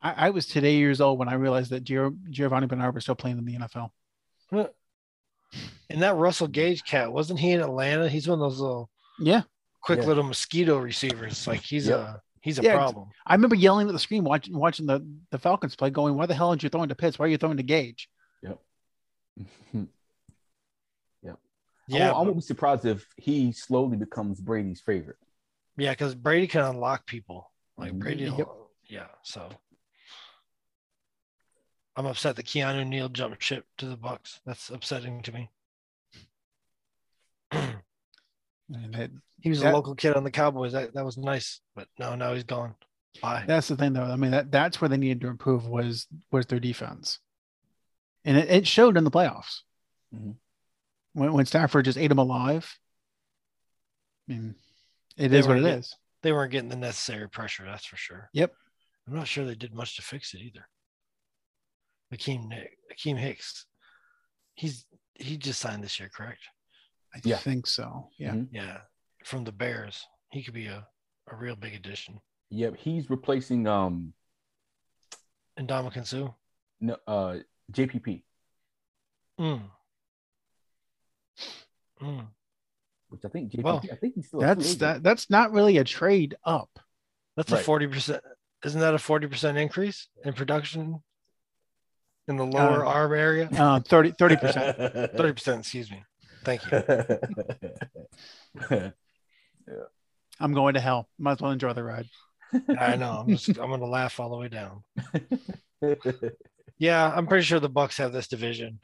I, 0.00 0.26
I 0.26 0.30
was 0.30 0.46
today 0.46 0.76
years 0.76 1.00
old 1.00 1.18
when 1.18 1.28
I 1.28 1.34
realized 1.34 1.70
that 1.70 1.84
Gio, 1.84 2.16
Giovani 2.30 2.66
Bernard 2.66 2.94
was 2.94 3.04
still 3.04 3.14
playing 3.16 3.38
in 3.38 3.44
the 3.44 3.56
NFL. 3.56 3.90
And 5.90 6.02
that 6.02 6.14
Russell 6.16 6.46
Gage 6.46 6.84
cat 6.84 7.12
wasn't 7.12 7.40
he 7.40 7.52
in 7.52 7.60
Atlanta? 7.60 8.08
He's 8.08 8.28
one 8.28 8.38
of 8.38 8.50
those 8.50 8.60
little 8.60 8.90
Yeah, 9.18 9.42
quick 9.80 10.00
Yeah. 10.00 10.06
little 10.06 10.24
mosquito 10.24 10.78
receivers. 10.78 11.46
Like 11.46 11.62
he's 11.62 11.88
Yep. 11.88 11.98
a 11.98 12.22
he's 12.42 12.58
a 12.58 12.62
Yeah, 12.62 12.74
problem. 12.76 13.08
I 13.26 13.34
remember 13.34 13.56
yelling 13.56 13.88
at 13.88 13.92
the 13.92 13.98
screen 13.98 14.24
watching 14.24 14.56
watching 14.56 14.86
the, 14.86 15.04
the 15.30 15.38
Falcons 15.38 15.74
play, 15.74 15.90
going, 15.90 16.14
"Why 16.14 16.26
the 16.26 16.34
hell 16.34 16.50
aren't 16.50 16.62
you 16.62 16.68
throwing 16.68 16.90
to 16.90 16.94
Pitts? 16.94 17.18
Why 17.18 17.24
are 17.24 17.28
you 17.28 17.38
throwing 17.38 17.56
to 17.56 17.62
Gage?" 17.62 18.08
Yep. 18.42 18.58
Yeah, 21.88 22.08
I, 22.10 22.12
won't, 22.12 22.16
I 22.16 22.20
won't 22.22 22.36
be 22.36 22.42
surprised 22.42 22.84
if 22.84 23.06
he 23.16 23.50
slowly 23.52 23.96
becomes 23.96 24.40
Brady's 24.40 24.80
favorite. 24.80 25.16
yeah, 25.76 25.92
because 25.92 26.14
Brady 26.14 26.46
can 26.46 26.62
unlock 26.64 27.06
people. 27.06 27.50
Like 27.76 27.92
Mhm. 27.92 27.98
Brady, 27.98 28.24
Yep. 28.24 28.48
yeah. 28.88 29.06
So 29.22 29.48
I'm 31.96 32.06
upset 32.06 32.36
that 32.36 32.46
Keanu 32.46 32.86
Neal 32.86 33.08
jumped 33.08 33.42
ship 33.42 33.64
to 33.78 33.86
the 33.86 33.96
Bucks. 33.96 34.40
That's 34.44 34.70
upsetting 34.70 35.22
to 35.22 35.32
me. 35.32 35.50
And 38.70 38.92
that, 38.94 39.10
He 39.40 39.48
was 39.48 39.60
That- 39.60 39.72
a 39.72 39.76
local 39.76 39.94
kid 39.94 40.14
on 40.14 40.24
the 40.24 40.30
Cowboys. 40.30 40.72
That 40.72 40.92
that 40.94 41.04
was 41.04 41.16
nice, 41.16 41.60
but 41.74 41.88
no, 41.98 42.14
now 42.16 42.34
he's 42.34 42.44
gone. 42.44 42.74
Bye. 43.22 43.44
that's 43.46 43.68
the 43.68 43.76
thing, 43.76 43.94
though. 43.94 44.02
I 44.02 44.16
mean, 44.16 44.32
that 44.32 44.50
that's 44.52 44.78
where 44.80 44.88
they 44.90 44.98
needed 44.98 45.22
to 45.22 45.28
improve 45.28 45.66
was 45.66 46.06
was 46.30 46.44
their 46.46 46.60
defense, 46.60 47.18
and 48.26 48.36
it, 48.36 48.50
it 48.50 48.66
showed 48.66 48.96
in 48.98 49.04
the 49.04 49.10
playoffs 49.10 49.62
Mhm. 50.14 50.34
When 51.18 51.32
when 51.32 51.46
Stafford 51.46 51.84
just 51.84 51.98
ate 51.98 52.08
them 52.08 52.18
alive. 52.18 52.78
I 54.28 54.32
mean, 54.32 54.54
it 55.16 55.28
They 55.28 55.38
is 55.38 55.46
what 55.48 55.58
it 55.58 55.62
were 55.62 55.68
is. 55.68 55.94
They 56.22 56.32
weren't 56.32 56.52
getting 56.52 56.68
the 56.68 56.76
necessary 56.76 57.28
pressure. 57.28 57.64
That's 57.64 57.84
for 57.86 57.96
sure. 57.96 58.28
Yep. 58.32 58.54
I'm 59.06 59.14
not 59.14 59.26
sure 59.28 59.44
they 59.44 59.54
did 59.54 59.74
much 59.74 59.96
to 59.96 60.02
fix 60.02 60.34
it 60.34 60.40
either. 60.40 60.68
Akeem 62.14 62.48
Nick, 62.48 62.78
Akiem 62.92 63.18
Hicks, 63.18 63.66
he's 64.54 64.86
he 65.14 65.36
just 65.36 65.60
signed 65.60 65.82
this 65.82 65.98
year, 65.98 66.08
correct? 66.14 66.40
I 67.14 67.20
Yeah. 67.24 67.36
think 67.38 67.66
so. 67.66 68.10
Yeah. 68.18 68.32
Mhm. 68.34 68.48
Yeah, 68.52 68.80
from 69.24 69.44
the 69.44 69.52
Bears, 69.52 70.06
he 70.30 70.42
could 70.42 70.54
be 70.54 70.66
a, 70.66 70.86
a 71.30 71.36
real 71.36 71.56
big 71.56 71.74
addition. 71.74 72.20
Yep. 72.50 72.76
He's 72.76 73.10
replacing 73.10 73.66
um 73.66 74.14
And 75.56 75.68
Ndamukong 75.68 76.06
Suh. 76.06 76.28
no, 76.80 76.96
uh 77.06 77.38
JPP. 77.72 78.22
Mm. 79.40 79.70
Which 83.22 83.30
I 83.30 83.32
think 83.32 83.52
JPP. 83.52 83.62
Well, 83.62 83.82
I 83.90 83.96
think 83.96 84.14
he's 84.14 84.26
still. 84.28 84.40
That's 84.40 84.74
that. 84.76 85.02
That's 85.02 85.28
not 85.30 85.52
really 85.52 85.78
a 85.78 85.84
trade 85.84 86.36
up. 86.44 86.70
That's 87.36 87.52
Right. 87.52 87.60
a 87.60 87.64
forty 87.64 87.86
percent. 87.86 88.22
Isn't 88.64 88.80
that 88.80 88.94
a 88.94 88.98
forty 88.98 89.26
percent 89.26 89.58
increase 89.58 90.08
in 90.24 90.32
production 90.32 91.02
in 92.26 92.36
the 92.36 92.46
lower 92.46 92.84
Uh, 92.84 92.88
arm 92.90 93.12
area? 93.14 93.48
Uh, 93.52 93.80
30 93.80 94.12
percent. 94.36 94.76
Thirty 95.16 95.32
percent. 95.32 95.60
Excuse 95.60 95.90
me. 95.90 96.02
Thank 96.44 96.62
you. 96.70 96.82
I'm 100.40 100.54
going 100.54 100.74
to 100.74 100.80
hell. 100.80 101.08
Might 101.18 101.32
as 101.32 101.40
well 101.40 101.50
enjoy 101.52 101.72
the 101.72 101.82
ride. 101.84 102.06
I 102.78 102.96
know. 102.96 103.24
I'm 103.26 103.36
just. 103.36 103.48
I'm 103.58 103.70
gonna 103.70 103.84
laugh 103.86 104.20
all 104.20 104.30
the 104.30 104.36
way 104.36 104.48
down. 104.48 104.82
Yeah, 106.78 107.12
I'm 107.14 107.26
pretty 107.26 107.44
sure 107.44 107.58
the 107.60 107.68
Bucks 107.68 107.96
have 107.98 108.12
this 108.12 108.28
division, 108.28 108.78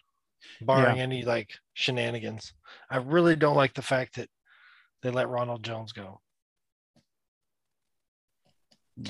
barring 0.61 1.01
any 1.01 1.25
like 1.25 1.55
shenanigans. 1.75 2.53
I 2.91 2.99
really 2.99 3.37
don't 3.37 3.57
like 3.57 3.75
the 3.75 3.83
fact 3.83 4.17
that 4.17 4.29
they 5.03 5.11
let 5.11 5.29
Ronald 5.29 5.63
Jones 5.63 5.93
go. 5.93 6.21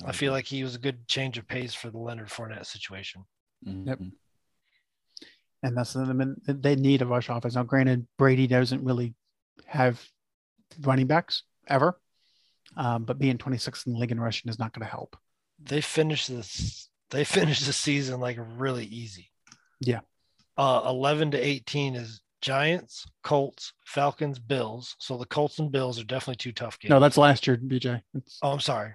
I 0.07 0.13
feel 0.13 0.33
like 0.33 0.47
he 0.47 0.63
was 0.63 0.75
a 0.75 0.79
good 0.79 1.07
change 1.07 1.37
of 1.37 1.47
pace 1.47 1.75
for 1.75 1.91
the 1.91 1.99
Leonard 1.99 2.29
Fournette 2.29 2.67
situation. 2.67 3.25
Yep. 3.63 3.99
Mhm. 3.99 4.13
And 5.63 5.77
that's 5.77 5.93
the 5.93 6.01
I 6.01 6.13
mean, 6.13 6.37
they 6.47 6.77
need 6.77 7.03
a 7.03 7.07
rush 7.07 7.29
offense. 7.29 7.55
Now, 7.55 7.63
granted, 7.65 8.07
Brady 8.19 8.47
doesn't 8.47 8.85
really 8.85 9.15
have 9.67 10.03
running 10.81 11.07
backs 11.07 11.43
ever, 11.69 12.01
um, 12.77 13.05
but 13.05 13.19
being 13.19 13.39
26th 13.39 13.87
in 13.87 13.93
the 13.93 13.99
league 13.99 14.13
in 14.13 14.21
rushing 14.21 14.51
is 14.51 14.59
not 14.59 14.73
going 14.73 14.85
to 14.87 14.91
help. 14.91 15.17
They 15.59 15.81
finished 15.81 16.29
this. 16.29 16.89
They 17.11 17.25
finished 17.25 17.67
the 17.67 17.73
season 17.73 18.21
like 18.21 18.39
really 18.57 18.87
easy. 18.87 19.31
Yeah. 19.81 20.01
Uh, 20.57 20.83
11 20.87 21.33
to 21.33 21.39
18 21.39 21.95
is 21.97 22.21
Giants, 22.41 23.07
Colts, 23.23 23.73
Falcons, 23.87 24.39
Bills. 24.39 24.95
So 24.99 25.17
the 25.17 25.27
Colts 25.27 25.59
and 25.59 25.73
Bills 25.73 25.99
are 25.99 26.05
definitely 26.05 26.37
two 26.37 26.53
tough 26.53 26.79
games. 26.79 26.91
No, 26.91 27.01
that's 27.01 27.17
last 27.17 27.47
year, 27.47 27.57
BJ. 27.57 28.01
It's, 28.15 28.39
oh, 28.43 28.53
I'm 28.53 28.61
sorry. 28.61 28.93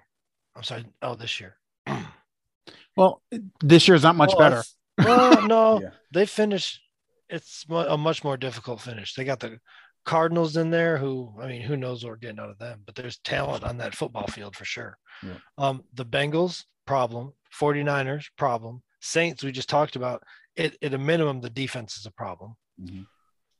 I'm 0.55 0.63
sorry. 0.63 0.85
Oh, 1.01 1.15
this 1.15 1.39
year. 1.39 1.55
well, 2.95 3.21
this 3.61 3.87
year 3.87 3.95
is 3.95 4.03
not 4.03 4.15
much 4.15 4.33
Well, 4.37 4.49
better. 4.49 4.63
Well, 4.99 5.47
no, 5.47 5.81
Yeah. 5.83 5.89
they 6.11 6.25
finished. 6.25 6.81
It's 7.29 7.65
a 7.69 7.97
much 7.97 8.23
more 8.23 8.37
difficult 8.37 8.81
finish. 8.81 9.13
They 9.13 9.23
got 9.23 9.39
the 9.39 9.59
Cardinals 10.05 10.57
in 10.57 10.71
there, 10.71 10.97
who 10.97 11.33
I 11.41 11.47
mean, 11.47 11.61
who 11.61 11.77
knows 11.77 12.03
what 12.03 12.11
we're 12.11 12.15
getting 12.17 12.39
out 12.39 12.49
of 12.49 12.57
them? 12.57 12.81
But 12.85 12.95
there's 12.95 13.17
talent 13.19 13.63
on 13.63 13.77
that 13.77 13.95
football 13.95 14.27
field 14.27 14.55
for 14.55 14.65
sure. 14.65 14.97
Yeah. 15.21 15.33
Um, 15.57 15.83
the 15.93 16.05
Bengals 16.05 16.65
problem, 16.87 17.33
49ers 17.59 18.25
problem, 18.37 18.81
Saints 19.01 19.43
we 19.43 19.51
just 19.51 19.69
talked 19.69 19.95
about. 19.95 20.23
It 20.59 20.77
at 20.81 20.93
a 20.93 20.97
minimum, 20.97 21.41
the 21.41 21.49
defense 21.49 21.97
is 21.97 22.05
a 22.05 22.11
problem. 22.11 22.55
Mhm. 22.79 23.07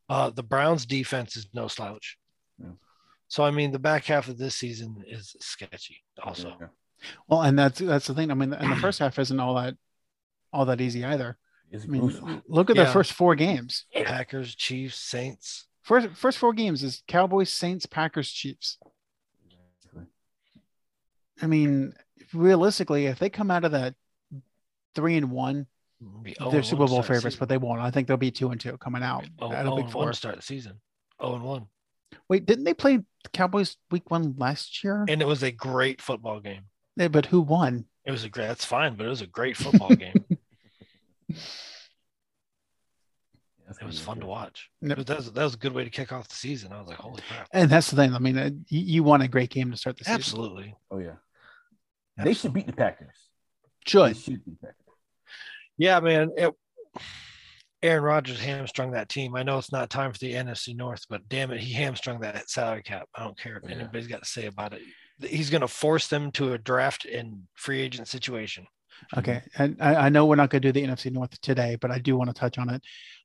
Uh, 0.09 0.29
the 0.31 0.43
Browns 0.43 0.85
defense 0.85 1.35
is 1.38 1.47
no 1.53 1.67
slouch. 1.67 2.17
Yeah. 2.57 2.71
So 3.27 3.43
I 3.43 3.51
mean, 3.51 3.71
the 3.71 3.79
back 3.79 4.05
half 4.05 4.27
of 4.27 4.38
this 4.38 4.55
season 4.55 5.03
is 5.07 5.35
sketchy. 5.39 6.03
Also, 6.21 6.57
Yeah. 6.59 6.67
Well, 7.27 7.41
and 7.43 7.57
that's 7.57 7.79
that's 7.79 8.07
the 8.07 8.13
thing. 8.13 8.29
I 8.31 8.33
mean, 8.33 8.51
and 8.53 8.71
the 8.71 8.75
first 8.75 8.99
half 8.99 9.17
isn't 9.19 9.39
all 9.39 9.55
that 9.55 9.75
all 10.51 10.65
that 10.65 10.81
easy 10.81 11.05
either. 11.05 11.38
It's 11.71 11.85
I 11.85 11.88
mean, 11.88 12.41
look 12.47 12.69
at 12.69 12.75
Yeah. 12.75 12.83
their 12.83 12.91
first 12.93 13.13
four 13.13 13.35
games. 13.35 13.85
Packers, 13.93 14.55
Chiefs, 14.55 14.99
Saints. 14.99 15.67
First 15.81 16.09
first 16.17 16.38
four 16.38 16.53
games 16.53 16.83
is 16.83 17.03
Cowboys, 17.07 17.51
Saints, 17.53 17.85
Packers, 17.85 18.29
Chiefs. 18.31 18.77
I 21.41 21.47
mean, 21.47 21.93
realistically, 22.33 23.05
if 23.05 23.19
they 23.19 23.29
come 23.29 23.49
out 23.51 23.63
of 23.63 23.71
that 23.71 23.95
three 24.95 25.15
and 25.15 25.31
one, 25.31 25.67
Be 26.23 26.35
they're 26.51 26.63
Super 26.63 26.88
Bowl 26.88 26.88
start 26.88 27.07
the 27.07 27.13
favorites, 27.13 27.35
but 27.35 27.49
they 27.49 27.57
won't. 27.57 27.81
I 27.81 27.91
think 27.91 28.07
they'll 28.07 28.15
be 28.17 28.31
two 28.31 28.51
and 28.51 28.59
two 28.62 28.77
coming 28.77 29.03
out 29.03 29.25
Oh, 29.39 29.51
out 29.51 29.65
of 29.65 29.73
oh, 29.73 29.75
week 29.75 29.83
and 29.85 29.91
four. 29.91 30.03
one 30.03 30.12
to 30.12 30.17
start 30.17 30.38
the 30.38 30.41
season. 30.41 30.79
Oh, 31.19 31.35
and 31.35 31.43
one. 31.43 31.67
Wait, 32.29 32.45
didn't 32.45 32.63
they 32.63 32.73
play 32.73 32.97
the 32.97 33.29
Cowboys 33.33 33.75
week 33.91 34.09
one 34.09 34.35
last 34.38 34.83
year? 34.83 35.05
And 35.09 35.21
it 35.21 35.25
was 35.27 35.43
a 35.43 35.51
great 35.51 36.01
football 36.01 36.39
game. 36.39 36.63
Yeah, 36.95 37.09
but 37.09 37.25
who 37.25 37.41
won? 37.41 37.85
It 38.05 38.12
was 38.12 38.23
a 38.23 38.29
great. 38.29 38.47
That's 38.47 38.63
fine, 38.65 38.95
but 38.95 39.05
it 39.05 39.09
was 39.09 39.21
a 39.21 39.27
great 39.27 39.57
football 39.57 39.89
game. 39.95 40.23
That's 43.67 43.79
It 43.81 43.85
was 43.85 43.99
fun 43.99 44.19
to 44.21 44.25
watch. 44.25 44.69
Yep. 44.81 44.97
But 44.97 45.07
that 45.07 45.17
was, 45.17 45.31
that 45.31 45.43
was 45.43 45.53
a 45.53 45.57
good 45.57 45.73
way 45.73 45.83
to 45.83 45.89
kick 45.91 46.12
off 46.12 46.27
the 46.27 46.35
season. 46.35 46.71
I 46.73 46.79
was 46.79 46.88
like, 46.88 46.97
holy 46.97 47.21
crap! 47.29 47.47
And 47.53 47.69
that's 47.69 47.89
the 47.91 47.95
thing. 47.95 48.13
I 48.15 48.19
mean, 48.19 48.38
uh, 48.38 48.49
you, 48.67 48.79
you 48.79 49.03
want 49.03 49.21
a 49.21 49.27
great 49.27 49.49
game 49.51 49.69
to 49.71 49.77
start 49.77 49.97
the 49.97 50.05
season. 50.05 50.15
Absolutely. 50.15 50.75
Oh 50.89 50.97
yeah. 50.97 51.15
They 52.17 52.33
should 52.33 52.53
beat 52.53 52.65
the 52.67 52.73
Packers. 52.73 53.15
They 53.85 53.91
Should. 53.91 54.17
should 54.17 54.45
beat 54.45 54.59
the 54.59 54.67
Packers. 54.67 54.75
Yeah, 55.80 56.00
man. 56.02 56.30
It, 56.38 56.54
Aaron 57.82 58.04
Rodgers 58.04 58.39
hamstrung 58.42 58.92
that 58.92 59.08
team. 59.08 59.36
I 59.36 59.44
know 59.44 59.58
it's 59.58 59.72
not 59.72 59.89
time 59.89 60.12
for 60.12 60.20
the 60.20 60.34
NFC 60.34 60.76
North, 60.76 61.06
but 61.10 61.28
damn 61.30 61.52
it, 61.52 61.62
he 61.62 61.72
hamstrung 61.74 62.20
that 62.20 62.50
salary 62.50 62.84
cap. 62.84 63.08
I 63.15 63.24
don't 63.24 63.39
care 63.39 63.60
what 63.62 63.72
Yeah. 63.72 63.78
anybody's 63.78 64.08
got 64.08 64.22
to 64.22 64.30
say 64.30 64.48
about 64.48 64.74
it. 64.74 64.82
He's 65.26 65.50
going 65.50 65.62
to 65.62 65.68
force 65.68 66.08
them 66.08 66.32
to 66.34 66.54
a 66.54 66.58
draft 66.58 67.06
and 67.06 67.44
free 67.56 67.80
agent 67.82 68.10
situation. 68.10 68.68
Okay, 69.18 69.42
and 69.58 69.78
I, 69.80 69.96
I 69.96 70.10
know 70.10 70.26
we're 70.26 70.36
not 70.36 70.50
going 70.50 70.62
to 70.62 70.74
do 70.74 70.78
the 70.82 70.86
NFC 70.86 71.10
North 71.10 71.39
today, 71.39 71.78
but 71.80 71.89
I 71.89 72.00
do 72.00 72.18
want 72.18 72.30
to 72.30 72.34
touch 72.34 72.58
on 72.58 72.70
it. 72.70 72.82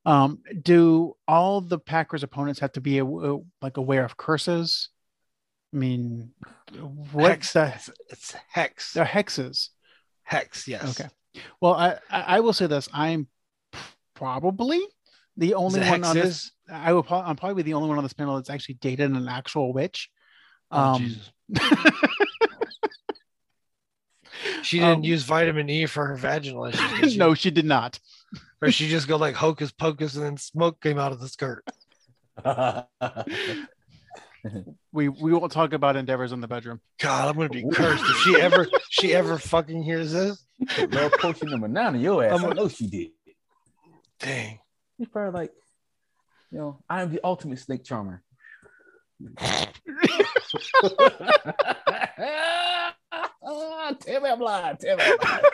Um, 0.07 0.39
do 0.63 1.15
all 1.27 1.61
the 1.61 1.81
Packers 1.81 2.23
opponents 2.23 2.61
have 2.61 2.71
to 2.73 2.81
be 2.81 2.99
a, 2.99 3.05
like 3.61 3.77
aware 3.77 4.05
of 4.05 4.17
curses? 4.17 4.91
I 5.73 5.79
mean, 5.79 6.31
what's 7.11 7.53
Hex. 7.53 7.87
the 7.87 7.93
It's 8.11 8.37
hex. 8.49 8.93
they're 8.93 9.05
hexes? 9.05 9.71
Hex. 10.23 10.69
Yes. 10.69 11.01
Okay. 11.01 11.11
Well, 11.61 11.75
I, 11.75 11.99
I 12.11 12.21
I 12.37 12.41
will 12.41 12.53
say 12.53 12.67
this: 12.67 12.89
I'm 12.93 13.29
probably 14.15 14.81
the 15.37 15.55
only 15.55 15.81
it 15.81 15.89
one 15.89 16.05
on 16.05 16.15
this. 16.17 16.53
I 16.71 16.93
will. 16.93 17.03
pro- 17.03 17.21
I'm 17.21 17.37
probably 17.37 17.63
the 17.63 17.75
only 17.75 17.89
one 17.89 17.99
on 17.99 18.05
this 18.05 18.13
panel 18.13 18.37
that's 18.37 18.51
actually 18.51 18.77
dated 18.77 19.11
an 19.11 19.29
actual 19.29 19.73
witch. 19.73 20.11
Oh, 20.71 20.95
Um, 20.95 21.03
Jesus. 21.03 21.31
She 24.63 24.79
didn't 24.79 24.95
Um, 24.99 25.05
use 25.05 25.23
vitamin 25.23 25.69
E 25.71 25.87
for 25.87 26.07
her 26.07 26.17
vaginal 26.17 26.65
issues. 26.65 27.13
she? 27.13 27.19
no, 27.19 27.35
she 27.35 27.51
did 27.51 27.65
not. 27.67 28.01
Or 28.61 28.71
she 28.71 28.89
just 28.89 29.07
go 29.07 29.17
like 29.17 29.35
hocus 29.35 29.71
pocus 29.71 30.17
and 30.17 30.25
then 30.25 30.37
smoke 30.39 30.81
came 30.81 30.99
out 30.99 31.13
of 31.13 31.21
the 31.21 31.29
skirt. 31.29 31.65
We 34.93 35.09
we 35.09 35.33
won't 35.33 35.51
talk 35.51 35.73
about 35.73 35.97
endeavors 35.97 36.33
in 36.33 36.41
the 36.41 36.47
bedroom. 36.47 36.81
God, 37.01 37.29
I'm 37.29 37.35
gonna 37.37 37.49
be 37.49 37.65
cursed 37.73 38.05
if 38.05 38.17
she 38.19 38.37
ever 38.37 38.69
she 38.91 39.15
ever 39.15 39.39
fucking 39.39 39.83
hears 39.83 40.13
this. 40.13 40.44
Love 40.91 41.13
potion 41.21 41.51
number 41.51 41.69
nine 41.69 41.95
in 41.97 42.01
your 42.01 42.25
ass. 42.25 42.39
I'm 42.39 42.47
I 42.47 42.51
a- 42.51 42.55
know 42.55 42.69
she 42.69 42.87
did. 42.87 43.11
Dang. 44.19 44.59
He's 44.99 45.09
probably 45.09 45.41
like, 45.41 45.53
you 46.51 46.59
know, 46.59 46.79
I 46.89 47.03
am 47.03 47.11
the 47.11 47.21
ultimate 47.25 47.59
snake 47.59 47.85
charmer. 47.85 48.23
Tell 54.01 54.21
me 54.21 54.29
I'm 54.31 54.41
lying. 54.41 54.77
Tell 54.77 54.97
me 54.97 55.05
I'm 55.05 55.19
lying. 55.23 55.45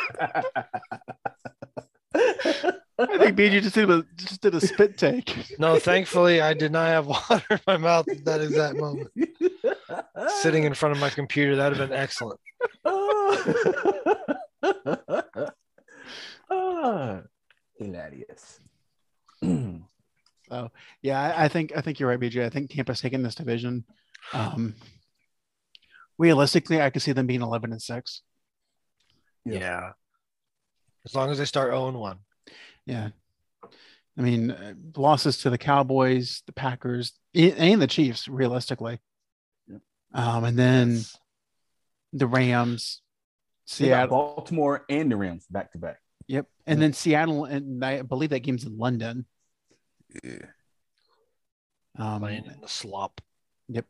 I 2.99 3.17
think 3.19 3.37
BG 3.39 3.63
just 3.63 3.75
did 3.75 3.91
a 3.91 4.05
just 4.17 4.41
did 4.43 4.55
a 4.55 4.61
spit 4.61 4.99
take. 4.99 5.59
No, 5.59 5.79
thankfully 5.79 6.41
I 6.43 6.53
did 6.55 6.71
not 6.73 6.87
have 6.89 7.07
water 7.07 7.43
in 7.51 7.61
my 7.67 7.77
mouth 7.79 8.09
at 8.09 8.25
that 8.27 8.41
exact 8.43 8.77
moment. 8.77 9.09
Sitting 10.41 10.65
in 10.65 10.75
front 10.75 10.95
of 10.95 11.01
my 11.01 11.09
computer, 11.11 11.57
that'd 11.57 11.79
have 11.79 11.89
been 11.89 11.99
excellent. 11.99 12.39
Ah, 16.51 17.23
hilarious. 17.79 18.61
So 19.43 20.71
yeah, 21.03 21.21
I, 21.21 21.45
I 21.45 21.49
think 21.49 21.73
I 21.77 21.81
think 21.81 22.01
you're 22.01 22.09
right, 22.09 22.19
BJ. 22.21 22.45
I 22.45 22.51
think 22.51 22.71
Tampa's 22.71 23.01
taking 23.01 23.23
this 23.23 23.35
division. 23.37 23.85
Um, 24.33 24.75
realistically, 26.19 26.81
I 26.83 26.91
could 26.91 27.03
see 27.03 27.13
them 27.13 27.27
being 27.27 27.43
11 27.43 27.73
and 27.73 27.81
six. 27.81 28.23
Yeah. 29.45 29.59
Yeah. 29.59 29.91
As 31.07 31.15
long 31.15 31.31
as 31.31 31.39
they 31.39 31.45
start 31.47 31.71
0 31.71 31.93
1. 31.93 32.19
Yeah, 32.87 33.09
I 34.19 34.21
mean 34.23 34.51
uh, 34.51 34.75
losses 34.97 35.39
to 35.39 35.51
the 35.51 35.59
Cowboys, 35.59 36.43
the 36.47 36.53
Packers, 36.53 37.13
a- 37.35 37.53
and 37.53 37.81
the 37.81 37.87
Chiefs. 37.87 38.27
Realistically, 38.29 38.99
Yep. 39.69 39.81
um, 40.15 40.45
and 40.45 40.59
then 40.59 41.01
the 42.13 42.27
Rams, 42.27 43.01
They 43.01 43.01
got 43.01 43.10
Seattle. 43.71 44.09
Baltimore 44.09 44.85
and 44.89 45.11
the 45.11 45.17
Rams 45.17 45.47
back 45.49 45.73
to 45.73 45.79
back. 45.79 45.99
Yep, 46.27 46.47
and 46.67 46.81
then 46.81 46.93
Seattle, 46.93 47.45
and 47.45 47.85
I 47.85 48.03
believe 48.03 48.31
that 48.31 48.41
game's 48.41 48.65
in 48.65 48.79
London. 48.79 49.27
Yeah. 50.23 50.47
Um, 51.99 52.21
Playing 52.21 52.47
in 52.47 52.61
the 52.61 52.69
slop. 52.69 53.21
Yep. 53.69 53.87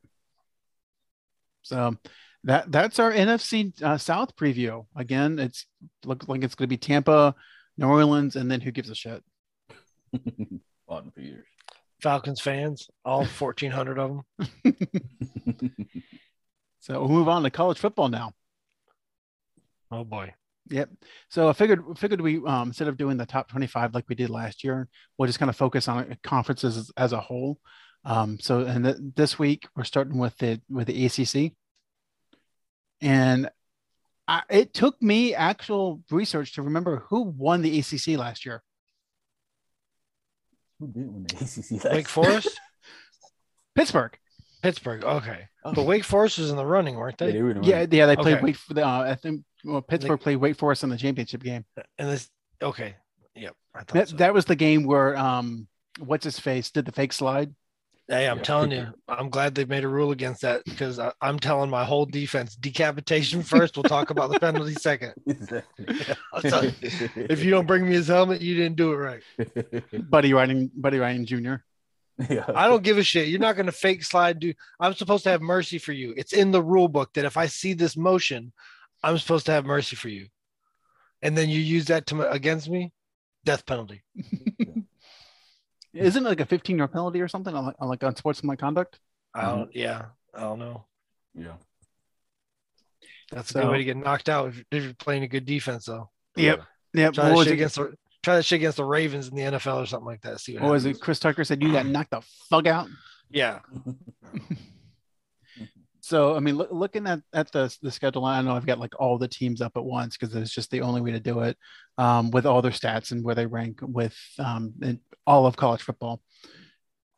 So 1.62 1.96
that 2.44 2.70
that's 2.72 2.98
our 2.98 3.12
NFC 3.12 3.80
uh, 3.82 3.98
South 3.98 4.36
preview. 4.36 4.86
Again, 4.96 5.38
it's 5.38 5.66
looks 6.04 6.28
like 6.28 6.42
it's 6.42 6.54
going 6.54 6.66
to 6.66 6.70
be 6.70 6.78
Tampa, 6.78 7.34
New 7.76 7.86
Orleans, 7.86 8.36
and 8.36 8.50
then 8.50 8.60
who 8.60 8.70
gives 8.70 8.90
a 8.90 8.94
shit? 8.94 9.22
Bottom 10.88 11.10
for 11.10 11.20
years. 11.20 11.46
Falcons 12.00 12.40
fans, 12.40 12.88
all 13.04 13.20
1,400 13.20 13.98
of 13.98 14.22
them. 14.64 14.76
So 16.80 16.98
we'll 16.98 17.10
move 17.10 17.28
on 17.28 17.42
to 17.42 17.50
college 17.50 17.78
football 17.78 18.08
now. 18.08 18.32
Oh 19.90 20.04
boy. 20.04 20.32
Yep. 20.68 20.90
So 21.30 21.48
I 21.48 21.52
figured 21.52 21.82
figured 21.98 22.20
we 22.20 22.36
um, 22.46 22.68
instead 22.68 22.88
of 22.88 22.96
doing 22.96 23.16
the 23.16 23.26
top 23.26 23.48
twenty 23.48 23.66
five 23.66 23.94
like 23.94 24.04
we 24.08 24.14
did 24.14 24.30
last 24.30 24.62
year, 24.62 24.88
we'll 25.18 25.26
just 25.26 25.38
kind 25.38 25.48
of 25.48 25.56
focus 25.56 25.88
on 25.88 26.16
conferences 26.22 26.76
as, 26.76 26.90
as 26.96 27.12
a 27.12 27.20
whole. 27.20 27.58
Um, 28.04 28.38
so 28.40 28.60
and 28.60 28.84
th- 28.84 28.96
this 29.16 29.38
week 29.38 29.66
we're 29.76 29.84
starting 29.84 30.18
with 30.18 30.36
the 30.38 30.60
with 30.70 30.86
the 30.86 31.06
ACC, 31.06 31.52
and 33.00 33.50
I, 34.28 34.42
it 34.48 34.72
took 34.72 35.00
me 35.02 35.34
actual 35.34 36.02
research 36.10 36.54
to 36.54 36.62
remember 36.62 37.04
who 37.08 37.22
won 37.22 37.62
the 37.62 37.78
ACC 37.80 38.16
last 38.18 38.46
year. 38.46 38.62
Who 40.78 40.86
did 40.88 41.12
win 41.12 41.24
the 41.24 41.34
ACC? 41.36 41.84
last 41.84 41.94
Wake 41.94 42.08
Forest? 42.08 42.60
Pittsburgh. 43.74 44.16
Pittsburgh. 44.62 45.04
Okay. 45.04 45.48
Oh. 45.64 45.72
But 45.74 45.84
Wake 45.86 46.04
Forest 46.04 46.38
was 46.38 46.50
in 46.50 46.56
the 46.56 46.64
running, 46.66 46.94
weren't 46.96 47.20
Yeah, 47.20 47.26
they? 47.26 47.32
they 47.32 47.42
were 47.42 47.54
the 47.54 47.60
Yeah, 47.62 47.76
running. 47.76 47.92
yeah, 47.92 48.06
they 48.06 48.16
played 48.16 48.34
Okay. 48.36 48.44
Wake. 48.44 48.56
For 48.56 48.74
the, 48.74 48.86
uh, 48.86 49.00
I 49.02 49.14
think 49.14 49.42
well, 49.64 49.82
Pittsburgh 49.82 50.20
played 50.20 50.36
Wake 50.36 50.56
Forest 50.56 50.84
in 50.84 50.90
the 50.90 50.96
championship 50.96 51.42
game. 51.42 51.64
And 51.98 52.08
this, 52.08 52.28
okay. 52.62 52.96
Yep. 53.34 53.54
I 53.74 53.82
That, 53.92 54.08
so. 54.08 54.16
that 54.16 54.34
was 54.34 54.44
the 54.44 54.56
game 54.56 54.84
where 54.84 55.16
um, 55.16 55.66
what's 55.98 56.24
his 56.24 56.38
face 56.38 56.70
did 56.70 56.84
the 56.84 56.92
fake 56.92 57.12
slide. 57.12 57.54
Hey, 58.08 58.26
I'm 58.28 58.38
Yeah. 58.38 58.42
telling 58.42 58.72
you, 58.72 58.86
I'm 59.08 59.30
glad 59.30 59.54
they 59.54 59.64
made 59.64 59.84
a 59.84 59.88
rule 59.88 60.10
against 60.10 60.42
that 60.42 60.64
because 60.64 60.98
I, 60.98 61.12
I'm 61.20 61.38
telling 61.38 61.70
my 61.70 61.84
whole 61.84 62.06
defense 62.06 62.56
decapitation 62.56 63.42
first. 63.44 63.76
We'll 63.76 63.84
talk 63.84 64.10
about 64.10 64.32
the 64.32 64.40
penalty 64.40 64.74
second. 64.74 65.12
Exactly. 65.26 65.86
I'll 66.32 66.42
tell 66.42 66.64
you, 66.64 66.72
if 66.82 67.44
you 67.44 67.50
don't 67.52 67.66
bring 67.66 67.84
me 67.86 67.92
his 67.92 68.08
helmet, 68.08 68.40
you 68.40 68.56
didn't 68.56 68.76
do 68.76 68.92
it 68.92 68.96
right. 68.96 69.22
Buddy 70.10 70.32
Ryan, 70.34 70.70
Buddy 70.74 70.98
Ryan 70.98 71.24
Jr. 71.24 71.54
yeah. 72.28 72.44
I 72.54 72.66
don't 72.66 72.82
give 72.82 72.98
a 72.98 73.02
shit. 73.04 73.28
You're 73.28 73.38
not 73.40 73.54
going 73.54 73.66
to 73.66 73.72
fake 73.72 74.02
slide. 74.04 74.40
Do 74.40 74.52
I'm 74.80 74.94
supposed 74.94 75.22
to 75.24 75.30
have 75.30 75.40
mercy 75.40 75.78
for 75.78 75.92
you? 75.92 76.12
It's 76.16 76.32
in 76.32 76.50
the 76.50 76.62
rule 76.62 76.88
book 76.88 77.12
that 77.14 77.24
if 77.24 77.36
I 77.36 77.46
see 77.46 77.72
this 77.74 77.96
motion, 77.96 78.52
I'm 79.02 79.18
supposed 79.18 79.46
to 79.46 79.52
have 79.52 79.64
mercy 79.64 79.96
for 79.96 80.08
you, 80.08 80.26
and 81.22 81.36
then 81.36 81.48
you 81.48 81.58
use 81.60 81.86
that 81.86 82.06
to 82.06 82.30
against 82.30 82.68
me, 82.68 82.92
death 83.44 83.64
penalty. 83.66 84.02
Isn't 85.92 86.24
it 86.24 86.28
like 86.28 86.40
a 86.40 86.46
15 86.46 86.76
year 86.78 86.86
penalty 86.88 87.20
or 87.20 87.28
something 87.28 87.54
on 87.54 87.66
like, 87.66 87.76
on 87.80 87.88
like 87.88 88.04
on 88.04 88.14
sportsmanlike 88.14 88.58
conduct? 88.60 89.00
I 89.34 89.46
don't. 89.46 89.74
Yeah, 89.74 90.06
I 90.34 90.40
don't 90.40 90.58
know. 90.58 90.84
Yeah. 91.34 91.54
That's 93.32 93.50
a 93.50 93.52
So- 93.54 93.62
good 93.62 93.70
way 93.72 93.78
to 93.78 93.84
get 93.84 93.96
knocked 93.96 94.28
out 94.28 94.48
if, 94.48 94.64
if 94.70 94.84
you're 94.84 94.94
playing 94.94 95.22
a 95.24 95.28
good 95.28 95.44
defense, 95.46 95.86
though. 95.86 96.10
Yep. 96.36 96.62
Yep. 96.94 97.14
Try 97.14 97.30
What 97.32 97.38
that 97.38 97.44
shit 97.44 97.52
against 97.54 97.76
the 97.76 97.94
Try 98.22 98.36
that 98.36 98.44
shit 98.44 98.56
against 98.58 98.76
the 98.76 98.84
Ravens 98.84 99.28
in 99.28 99.34
the 99.36 99.42
NFL 99.42 99.82
or 99.82 99.86
something 99.86 100.06
like 100.06 100.20
that. 100.22 100.40
See 100.40 100.54
what, 100.54 100.62
What 100.64 100.72
was 100.72 100.84
it? 100.84 101.00
Chris 101.00 101.18
Tucker 101.18 101.42
said 101.42 101.62
you 101.62 101.72
got 101.72 101.86
knocked 101.86 102.10
the 102.10 102.20
fuck 102.50 102.66
out. 102.66 102.86
Yeah. 103.30 103.60
So 106.10 106.34
I 106.34 106.40
mean, 106.40 106.56
loo- 106.56 106.66
looking 106.72 107.06
at 107.06 107.20
at 107.32 107.52
the 107.52 107.72
the 107.82 107.90
schedule, 107.92 108.24
I 108.24 108.42
know 108.42 108.56
I've 108.56 108.66
got 108.66 108.80
like 108.80 108.98
all 108.98 109.16
the 109.16 109.28
teams 109.28 109.60
up 109.60 109.76
at 109.76 109.84
once 109.84 110.16
because 110.16 110.34
it's 110.34 110.52
just 110.52 110.68
the 110.72 110.80
only 110.80 111.00
way 111.00 111.12
to 111.12 111.20
do 111.20 111.38
it 111.42 111.56
um, 111.98 112.32
with 112.32 112.46
all 112.46 112.62
their 112.62 112.72
stats 112.72 113.12
and 113.12 113.22
where 113.22 113.36
they 113.36 113.46
rank 113.46 113.78
with 113.80 114.16
um, 114.40 114.72
in 114.82 114.98
all 115.24 115.46
of 115.46 115.56
college 115.56 115.82
football. 115.82 116.20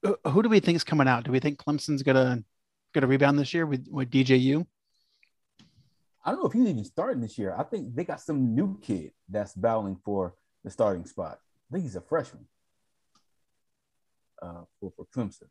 Who- 0.03 0.19
Who 0.27 0.43
do 0.43 0.51
we 0.51 0.61
think 0.61 0.77
is 0.77 0.85
coming 0.85 1.09
out? 1.09 1.25
Do 1.25 1.33
we 1.33 1.41
think 1.41 1.57
Clemson's 1.59 2.03
gonna 2.03 2.45
gonna 2.93 3.07
rebound 3.07 3.39
this 3.39 3.55
year 3.55 3.65
with 3.65 3.87
with 3.91 4.11
DJU? 4.11 4.67
I 6.25 6.31
don't 6.31 6.41
know 6.41 6.47
if 6.47 6.53
he's 6.53 6.69
even 6.69 6.85
starting 6.85 7.23
this 7.23 7.39
year. 7.39 7.55
I 7.59 7.63
think 7.63 7.95
they 7.95 8.05
got 8.05 8.21
some 8.21 8.55
new 8.55 8.79
kid 8.81 9.13
that's 9.27 9.55
battling 9.55 9.97
for 10.05 10.35
the 10.65 10.71
starting 10.71 11.07
spot. 11.07 11.39
I 11.41 11.73
think 11.73 11.85
he's 11.85 11.97
a 11.97 12.03
freshman 12.03 12.47
uh, 14.43 14.65
for, 14.79 14.93
for 14.97 15.07
Clemson. 15.17 15.49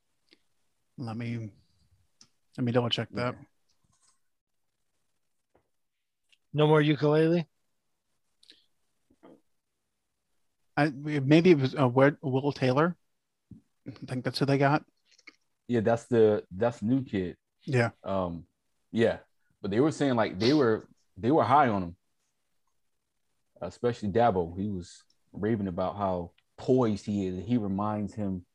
Let 1.00 1.18
me 1.18 1.50
let 2.58 2.66
me 2.66 2.72
double 2.72 2.90
check 2.90 3.10
that. 3.14 3.36
No 6.54 6.68
more 6.68 6.82
ukulele. 6.82 7.48
I 10.76 10.90
maybe 10.90 11.52
it 11.52 11.60
was 11.60 11.76
uh, 11.76 11.88
Will 11.88 12.12
Will 12.22 12.52
Taylor. 12.52 12.96
I 13.88 14.06
think 14.06 14.24
that's 14.24 14.40
who 14.40 14.46
they 14.46 14.58
got. 14.58 14.84
Yeah, 15.68 15.82
that's 15.82 16.06
the 16.06 16.44
that's 16.56 16.80
the 16.80 16.86
new 16.86 17.04
kid. 17.04 17.38
Yeah. 17.66 17.92
Um, 18.04 18.46
yeah, 18.92 19.18
but 19.62 19.72
they 19.72 19.80
were 19.80 19.92
saying 19.92 20.16
like 20.16 20.40
they 20.40 20.54
were 20.54 20.88
they 21.18 21.32
were 21.32 21.44
high 21.44 21.68
on 21.68 21.84
him, 21.84 21.96
especially 23.62 24.10
Dabo. 24.10 24.58
He 24.60 24.70
was 24.70 25.04
raving 25.34 25.68
about 25.68 25.98
how 25.98 26.32
poised 26.58 27.06
he 27.06 27.28
is. 27.28 27.46
He 27.46 27.58
reminds 27.58 28.14
him 28.14 28.46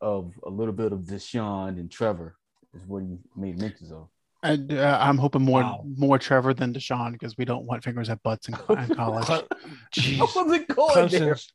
of 0.00 0.32
a 0.44 0.50
little 0.50 0.72
bit 0.74 0.92
of 0.92 1.00
Deshaun 1.00 1.78
and 1.78 1.90
Trevor, 1.90 2.36
is 2.76 2.82
what 2.86 3.02
he 3.02 3.18
made 3.36 3.58
mentions 3.60 3.90
of. 3.92 4.08
And 4.42 4.72
uh, 4.72 4.98
I'm 5.00 5.18
hoping 5.18 5.42
more 5.42 5.62
Wow. 5.62 5.84
more 5.96 6.18
Trevor 6.18 6.54
than 6.54 6.72
Deshaun 6.72 7.12
because 7.12 7.36
we 7.36 7.44
don't 7.44 7.64
want 7.64 7.82
fingers 7.82 8.08
at 8.10 8.22
butts 8.22 8.48
in, 8.48 8.54
in 8.54 8.60
college. 8.94 9.24
Cle- 9.26 9.48
I 9.50 9.66
Jeez. 9.94 10.18
wasn't 10.36 10.68
going. 10.68 10.94
Clemson's, 11.08 11.52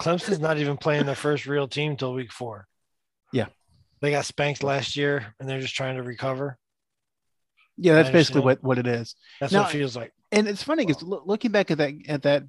Clemson's 0.00 0.40
not 0.40 0.58
even 0.58 0.76
playing 0.76 1.06
their 1.06 1.14
first 1.14 1.46
real 1.46 1.68
team 1.68 1.96
till 1.96 2.12
week 2.12 2.32
four. 2.32 2.66
Yeah. 3.32 3.46
They 4.00 4.10
got 4.10 4.26
spanked 4.26 4.62
last 4.62 4.96
year 4.96 5.34
and 5.40 5.48
they're 5.48 5.60
just 5.60 5.74
trying 5.74 5.96
to 5.96 6.02
recover. 6.02 6.58
yeah, 7.78 7.94
that's 7.94 8.10
basically 8.10 8.42
what, 8.42 8.62
what 8.62 8.78
it 8.78 8.86
is. 8.86 9.14
That's 9.40 9.52
Now- 9.52 9.62
what 9.62 9.70
it 9.74 9.78
feels 9.78 9.96
like. 9.96 10.12
And 10.32 10.48
it's 10.48 10.62
funny 10.64 10.84
because 10.84 11.02
looking 11.02 11.52
back 11.52 11.70
at 11.70 11.78
that 11.78 11.92
at 12.08 12.22
that 12.22 12.42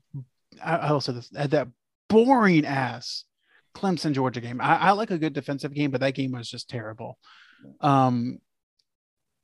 I, 0.63 0.75
I 0.77 0.91
will 0.91 1.01
say 1.01 1.13
this 1.13 1.29
at 1.35 1.51
that 1.51 1.67
boring 2.09 2.65
ass 2.65 3.23
Clemson 3.75 4.13
Georgia 4.13 4.41
game. 4.41 4.59
I, 4.59 4.77
I 4.77 4.91
like 4.91 5.11
a 5.11 5.17
good 5.19 5.33
defensive 5.33 5.73
game, 5.73 5.91
but 5.91 6.01
that 6.01 6.15
game 6.15 6.31
was 6.31 6.49
just 6.49 6.67
terrible. 6.69 7.19
Um, 7.81 8.39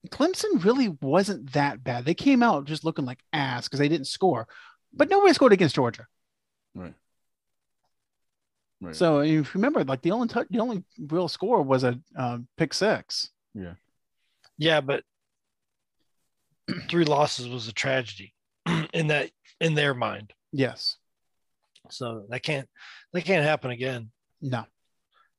Clemson 0.09 0.63
really 0.63 0.89
wasn't 1.01 1.53
that 1.53 1.83
bad. 1.83 2.05
They 2.05 2.13
came 2.13 2.41
out 2.41 2.65
just 2.65 2.83
looking 2.83 3.05
like 3.05 3.19
ass 3.33 3.67
because 3.67 3.79
they 3.79 3.89
didn't 3.89 4.07
score, 4.07 4.47
but 4.93 5.09
nobody 5.09 5.33
scored 5.33 5.53
against 5.53 5.75
Georgia. 5.75 6.07
Right. 6.73 6.93
Right. 8.81 8.95
So 8.95 9.19
if 9.19 9.29
you 9.29 9.45
remember, 9.53 9.83
like 9.83 10.01
the 10.01 10.11
only 10.11 10.27
tou- 10.27 10.47
the 10.49 10.59
only 10.59 10.83
real 10.99 11.27
score 11.27 11.61
was 11.61 11.83
a 11.83 11.99
uh, 12.17 12.39
pick 12.57 12.73
six. 12.73 13.29
yeah. 13.53 13.73
Yeah, 14.57 14.81
but 14.81 15.03
three 16.89 17.05
losses 17.05 17.47
was 17.47 17.67
a 17.67 17.73
tragedy 17.73 18.33
in 18.93 19.07
that 19.07 19.31
in 19.59 19.75
their 19.75 19.93
mind. 19.93 20.33
Yes. 20.51 20.97
So 21.89 22.25
that 22.29 22.41
can't 22.43 22.67
that 23.13 23.23
can't 23.23 23.43
happen 23.45 23.71
again. 23.71 24.11
No. 24.41 24.65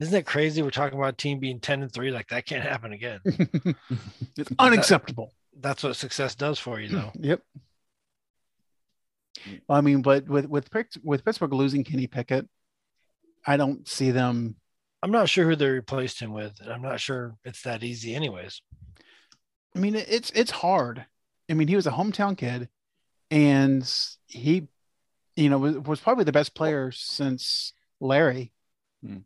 Isn't 0.02 0.14
that 0.14 0.26
crazy? 0.26 0.62
We're 0.62 0.70
talking 0.70 0.98
about 0.98 1.14
a 1.14 1.16
team 1.16 1.38
being 1.38 1.60
10 1.60 1.82
and 1.82 1.92
3. 1.92 2.10
Like 2.10 2.28
that 2.30 2.44
can't 2.44 2.64
happen 2.64 2.92
again. 2.92 3.20
it's 3.24 4.50
unacceptable. 4.58 5.32
That's 5.60 5.84
what 5.84 5.94
success 5.94 6.34
does 6.34 6.58
for 6.58 6.80
you, 6.80 6.88
though. 6.88 7.12
Yep. 7.20 7.40
Well, 9.68 9.78
I 9.78 9.80
mean, 9.80 10.02
but 10.02 10.26
with 10.26 10.46
with 10.46 10.70
Pitts- 10.70 10.98
with 11.04 11.24
Pittsburgh 11.24 11.52
losing 11.52 11.84
Kenny 11.84 12.08
Pickett, 12.08 12.48
I 13.46 13.56
don't 13.56 13.88
see 13.88 14.10
them. 14.10 14.56
I'm 15.02 15.12
not 15.12 15.28
sure 15.28 15.48
who 15.48 15.56
they 15.56 15.68
replaced 15.68 16.20
him 16.20 16.32
with, 16.32 16.60
and 16.60 16.72
I'm 16.72 16.82
not 16.82 17.00
sure 17.00 17.36
it's 17.44 17.62
that 17.62 17.82
easy, 17.82 18.14
anyways. 18.14 18.60
I 19.74 19.78
mean, 19.78 19.94
it's 19.94 20.30
it's 20.32 20.50
hard. 20.50 21.06
I 21.48 21.54
mean, 21.54 21.68
he 21.68 21.76
was 21.76 21.86
a 21.86 21.92
hometown 21.92 22.36
kid, 22.36 22.68
and 23.30 23.88
he, 24.26 24.68
you 25.36 25.48
know, 25.48 25.58
was, 25.58 25.78
was 25.78 26.00
probably 26.00 26.24
the 26.24 26.32
best 26.32 26.54
player 26.54 26.90
since 26.92 27.72
Larry. 28.00 28.52
Hmm. 29.04 29.18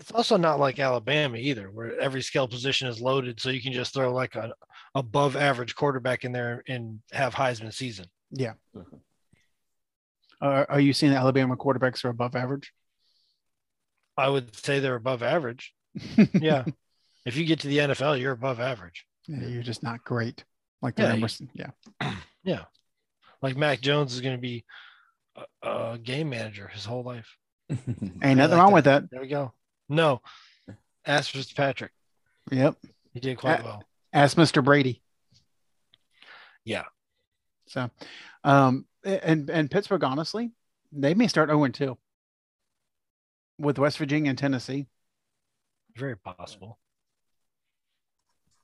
It's 0.00 0.10
also 0.12 0.38
not 0.38 0.58
like 0.58 0.78
Alabama 0.78 1.36
either, 1.36 1.70
where 1.70 1.98
every 2.00 2.22
skill 2.22 2.48
position 2.48 2.88
is 2.88 3.00
loaded, 3.02 3.38
so 3.38 3.50
you 3.50 3.60
can 3.60 3.72
just 3.72 3.92
throw 3.92 4.12
like 4.12 4.34
an 4.34 4.52
above 4.94 5.36
average 5.36 5.74
quarterback 5.74 6.24
in 6.24 6.32
there 6.32 6.62
and 6.66 7.00
have 7.12 7.34
Heisman 7.34 7.72
season. 7.72 8.06
Yeah. 8.30 8.54
Mm-hmm. 8.74 8.96
Are, 10.40 10.66
are 10.70 10.80
you 10.80 10.94
seeing 10.94 11.12
that 11.12 11.18
Alabama 11.18 11.56
quarterbacks 11.56 12.02
are 12.04 12.08
above 12.08 12.34
average? 12.34 12.72
I 14.16 14.28
would 14.28 14.56
say 14.56 14.80
they're 14.80 14.94
above 14.94 15.22
average. 15.22 15.74
Yeah. 16.32 16.64
if 17.26 17.36
you 17.36 17.44
get 17.44 17.60
to 17.60 17.68
the 17.68 17.78
NFL, 17.78 18.18
you're 18.18 18.32
above 18.32 18.58
average. 18.58 19.04
Yeah, 19.28 19.46
You're 19.46 19.62
just 19.62 19.82
not 19.82 20.02
great. 20.02 20.44
Like 20.80 20.96
the 20.96 21.02
Yeah, 21.02 21.08
numbers. 21.10 21.42
Yeah. 21.52 21.70
Yeah. 22.42 22.64
Like 23.42 23.54
Mac 23.54 23.82
Jones 23.82 24.14
is 24.14 24.22
going 24.22 24.36
to 24.36 24.40
be 24.40 24.64
a, 25.62 25.68
a 25.68 25.98
game 25.98 26.30
manager 26.30 26.68
his 26.68 26.86
whole 26.86 27.02
life. 27.02 27.36
Ain't 27.70 27.82
nothing 28.22 28.38
like 28.38 28.50
wrong 28.52 28.72
with 28.72 28.86
that. 28.86 29.10
There 29.10 29.20
we 29.20 29.28
go. 29.28 29.52
No. 29.90 30.22
Ask 31.04 31.32
Fitzpatrick. 31.32 31.90
Yep. 32.50 32.76
He 33.12 33.20
did 33.20 33.36
quite 33.38 33.60
Uh, 33.60 33.64
well. 33.64 33.84
Ask 34.12 34.36
Mr. 34.36 34.64
Brady. 34.64 35.02
Yeah. 36.64 36.84
So, 37.66 37.90
um, 38.44 38.86
and 39.04 39.48
and 39.50 39.70
Pittsburgh, 39.70 40.04
honestly, 40.04 40.50
they 40.92 41.14
may 41.14 41.26
start 41.28 41.48
0 41.48 41.68
2 41.68 41.98
with 43.58 43.78
West 43.78 43.98
Virginia 43.98 44.30
and 44.30 44.38
Tennessee. 44.38 44.86
Very 45.96 46.16
possible. 46.16 46.78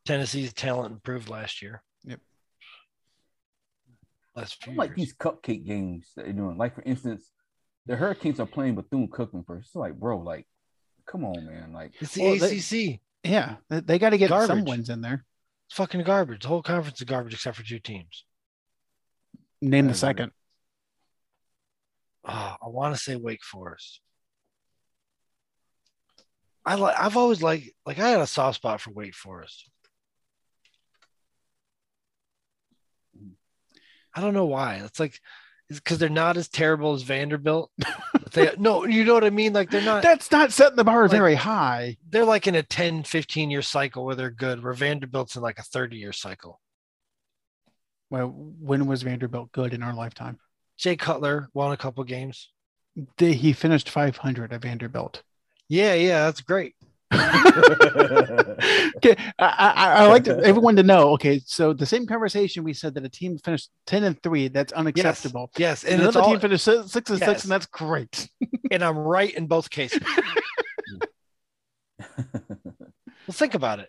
Tennessee's 0.04 0.52
talent 0.52 0.92
improved 0.92 1.28
last 1.28 1.62
year. 1.62 1.82
Yep. 2.04 2.20
Last 4.36 4.62
few 4.62 4.72
I 4.74 4.76
like 4.76 4.90
years. 4.90 4.96
these 5.08 5.14
cupcake 5.16 5.66
games 5.66 6.12
that 6.16 6.24
they're 6.24 6.32
doing. 6.32 6.56
Like 6.58 6.74
for 6.74 6.82
instance, 6.82 7.30
the 7.86 7.96
Hurricanes 7.96 8.38
are 8.40 8.46
playing 8.46 8.74
Bethune 8.74 9.08
Cookman 9.08 9.46
first. 9.46 9.68
It's 9.68 9.76
like, 9.76 9.94
bro, 9.98 10.18
like, 10.18 10.46
come 11.06 11.24
on, 11.24 11.46
man. 11.46 11.72
Like, 11.72 11.92
It's 12.00 12.14
the 12.14 12.22
Well, 12.22 12.38
they- 12.38 12.56
ACC. 12.58 13.00
Yeah, 13.24 13.56
they, 13.68 13.80
they 13.80 13.98
got 13.98 14.10
to 14.10 14.18
get 14.18 14.28
some 14.30 14.46
Garbage. 14.46 14.64
wins 14.68 14.88
in 14.90 15.00
there. 15.00 15.24
It's 15.68 15.76
fucking 15.76 16.04
garbage. 16.04 16.42
The 16.42 16.48
whole 16.48 16.62
conference 16.62 17.00
is 17.00 17.04
garbage 17.06 17.34
except 17.34 17.56
for 17.56 17.64
two 17.64 17.80
teams. 17.80 18.24
Name 19.60 19.88
the 19.88 19.94
second. 19.94 20.30
Oh, 22.24 22.56
I 22.62 22.68
want 22.68 22.94
to 22.94 23.00
say 23.00 23.16
Wake 23.16 23.42
Forest. 23.42 24.00
I 26.64 26.74
like. 26.76 26.94
I've 26.98 27.16
always 27.16 27.42
liked. 27.42 27.70
Like 27.84 27.98
I 27.98 28.08
had 28.10 28.20
a 28.20 28.26
soft 28.26 28.56
spot 28.56 28.80
for 28.80 28.90
Wake 28.92 29.14
Forest. 29.14 29.68
I 34.14 34.20
don't 34.20 34.34
know 34.34 34.46
why. 34.46 34.76
It's 34.84 34.98
like 35.00 35.20
because 35.68 35.98
they're 35.98 36.08
not 36.08 36.36
as 36.36 36.48
terrible 36.48 36.94
as 36.94 37.02
Vanderbilt. 37.02 37.70
They, 38.32 38.52
no, 38.58 38.84
you 38.84 39.04
know 39.04 39.14
what 39.14 39.24
I 39.24 39.30
mean. 39.30 39.54
Like 39.54 39.70
they're 39.70 39.80
not. 39.80 40.02
That's 40.02 40.30
not 40.30 40.52
setting 40.52 40.76
the 40.76 40.84
bar 40.84 41.02
Like- 41.02 41.10
very 41.12 41.34
high. 41.36 41.96
They're 42.10 42.24
like 42.24 42.46
in 42.46 42.54
a 42.54 42.62
10, 42.62 43.04
15 43.04 43.50
year 43.50 43.62
cycle 43.62 44.04
where 44.04 44.14
they're 44.16 44.30
good. 44.30 44.62
Where 44.62 44.74
Vanderbilt's 44.74 45.36
in 45.36 45.42
like 45.42 45.58
a 45.58 45.62
thirty 45.62 45.96
year 45.96 46.12
cycle. 46.12 46.60
Well, 48.10 48.26
when 48.28 48.86
was 48.86 49.02
Vanderbilt 49.02 49.52
good 49.52 49.72
in 49.72 49.82
our 49.82 49.94
lifetime? 49.94 50.38
Jay 50.76 50.96
Cutler 50.96 51.48
won 51.54 51.72
a 51.72 51.76
couple 51.78 52.04
games. 52.04 52.50
They, 53.16 53.32
he 53.32 53.52
finished 53.54 53.88
500 53.88 54.52
at 54.52 54.60
Vanderbilt. 54.60 55.22
Yeah, 55.68 55.94
yeah, 55.94 56.24
that's 56.24 56.40
great. 56.42 56.74
okay, 58.96 59.16
I, 59.38 59.72
I, 59.76 59.94
I 60.04 60.06
like 60.08 60.24
to, 60.24 60.38
everyone 60.44 60.76
to 60.76 60.82
know. 60.82 61.10
Okay, 61.14 61.40
so 61.44 61.72
the 61.72 61.86
same 61.86 62.06
conversation 62.06 62.64
we 62.64 62.72
said 62.72 62.94
that 62.94 63.04
a 63.04 63.08
team 63.08 63.38
finished 63.38 63.70
10 63.86 64.04
and 64.04 64.22
3, 64.22 64.48
that's 64.48 64.72
unacceptable. 64.72 65.50
Yes, 65.56 65.84
And 65.84 65.94
and 65.94 66.02
another 66.02 66.20
all, 66.20 66.30
team 66.30 66.40
finished 66.40 66.64
six, 66.64 66.90
six 66.92 67.10
and 67.10 67.20
Yes. 67.20 67.28
6, 67.30 67.44
and 67.44 67.50
that's 67.52 67.66
great. 67.66 68.28
and 68.70 68.82
I'm 68.84 68.98
right 68.98 69.32
in 69.34 69.46
both 69.46 69.70
cases. 69.70 70.02
Well, 71.98 73.32
think 73.32 73.54
about 73.54 73.80
it. 73.80 73.88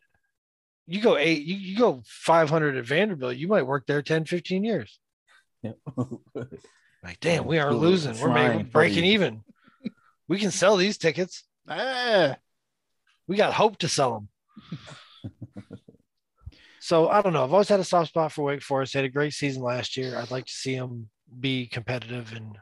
You 0.87 1.01
go 1.01 1.17
eight, 1.17 1.43
you, 1.43 1.55
you 1.55 1.77
go 1.77 2.01
500 2.05 2.77
at 2.77 2.85
Vanderbilt, 2.85 3.35
you 3.35 3.47
might 3.47 3.63
work 3.63 3.85
there 3.87 4.01
10, 4.01 4.25
15 4.25 4.63
years. 4.63 4.99
Like, 7.03 7.19
damn, 7.19 7.45
we 7.45 7.59
are 7.59 7.69
Cool. 7.71 7.79
losing. 7.79 8.19
We're 8.19 8.33
making 8.33 8.67
breaking 8.67 9.03
even. 9.05 9.43
We 10.27 10.39
can 10.39 10.51
sell 10.51 10.75
these 10.77 10.97
tickets. 10.97 11.43
Ah, 11.69 12.35
We 13.27 13.35
got 13.35 13.53
hope 13.53 13.77
to 13.79 13.87
sell 13.87 14.13
them. 14.13 14.29
so 16.79 17.09
I 17.09 17.21
don't 17.21 17.33
know. 17.33 17.43
I've 17.43 17.51
always 17.53 17.69
had 17.69 17.79
a 17.79 17.83
soft 17.83 18.09
spot 18.09 18.31
for 18.31 18.43
Wake 18.43 18.61
Forest. 18.63 18.93
They 18.93 18.99
had 18.99 19.05
a 19.05 19.09
great 19.09 19.33
season 19.33 19.61
last 19.63 19.97
year. 19.97 20.17
I'd 20.17 20.31
like 20.31 20.45
to 20.45 20.51
see 20.51 20.75
them 20.77 21.09
be 21.39 21.67
competitive 21.67 22.33
and 22.33 22.57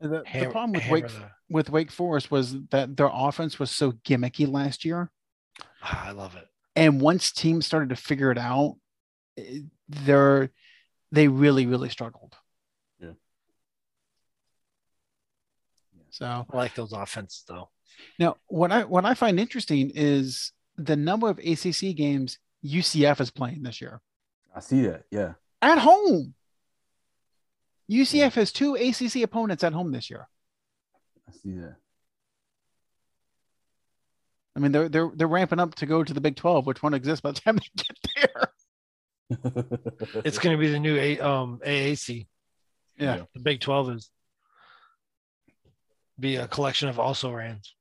The, 0.00 0.08
the 0.08 0.22
Ham- 0.26 0.50
problem 0.50 0.72
with 0.72 0.88
Wake 0.90 1.06
the- 1.08 1.30
with 1.48 1.70
Wake 1.70 1.90
Forest 1.92 2.30
was 2.30 2.56
that 2.70 2.96
their 2.96 3.10
offense 3.12 3.58
was 3.58 3.70
so 3.70 3.92
gimmicky 3.92 4.50
last 4.50 4.84
year, 4.84 5.10
Ah, 5.82 6.08
I 6.08 6.10
love 6.12 6.34
it. 6.34 6.48
and 6.74 7.00
once 7.00 7.30
teams 7.30 7.66
started 7.66 7.90
to 7.90 7.96
figure 7.96 8.30
it 8.32 8.38
out, 8.38 8.76
it- 9.36 9.64
they're 9.88 10.50
they 11.12 11.28
really 11.28 11.66
really 11.66 11.90
struggled. 11.90 12.34
Yeah. 12.98 13.12
So 16.10 16.46
I 16.50 16.56
like 16.56 16.74
those 16.74 16.92
offenses 16.92 17.44
though. 17.46 17.70
Now, 18.18 18.36
what 18.46 18.72
I 18.72 18.84
what 18.84 19.04
I 19.04 19.14
find 19.14 19.38
interesting 19.40 19.90
is 19.94 20.52
the 20.76 20.96
number 20.96 21.28
of 21.28 21.38
ACC 21.38 21.94
games 21.96 22.38
UCF 22.64 23.20
is 23.20 23.30
playing 23.30 23.62
this 23.62 23.80
year 23.80 24.00
I 24.54 24.60
see 24.60 24.82
that. 24.82 25.04
Yeah. 25.10 25.32
at 25.60 25.78
home. 25.78 26.34
UCF 27.90 28.34
has 28.34 28.52
two 28.52 28.74
ACC 28.74 29.22
opponents 29.22 29.64
at 29.64 29.72
home 29.72 29.92
this 29.92 30.08
year. 30.08 30.28
I 31.28 31.32
see 31.32 31.52
that. 31.52 31.76
I 34.54 34.60
mean, 34.60 34.72
they're 34.72 34.88
they're 34.88 35.10
they're 35.14 35.28
ramping 35.28 35.60
up 35.60 35.74
to 35.76 35.86
go 35.86 36.04
to 36.04 36.12
the 36.12 36.20
Big 36.20 36.36
Twelve, 36.36 36.66
which 36.66 36.82
won't 36.82 36.94
exist 36.94 37.22
by 37.22 37.32
the 37.32 37.40
time 37.40 37.56
they 37.56 37.82
get 37.82 37.98
there. 38.16 38.48
It's 40.24 40.38
going 40.38 40.54
to 40.54 40.60
be 40.60 40.70
the 40.70 40.78
new 40.78 40.96
A, 40.96 41.18
um, 41.20 41.60
AAC. 41.64 42.26
Yeah. 42.98 43.22
The 43.34 43.40
Big 43.40 43.60
12 43.60 43.90
is 43.90 44.10
be 46.20 46.36
a 46.36 46.46
collection 46.46 46.88
of 46.88 47.00
also 47.00 47.32
rans. 47.32 47.74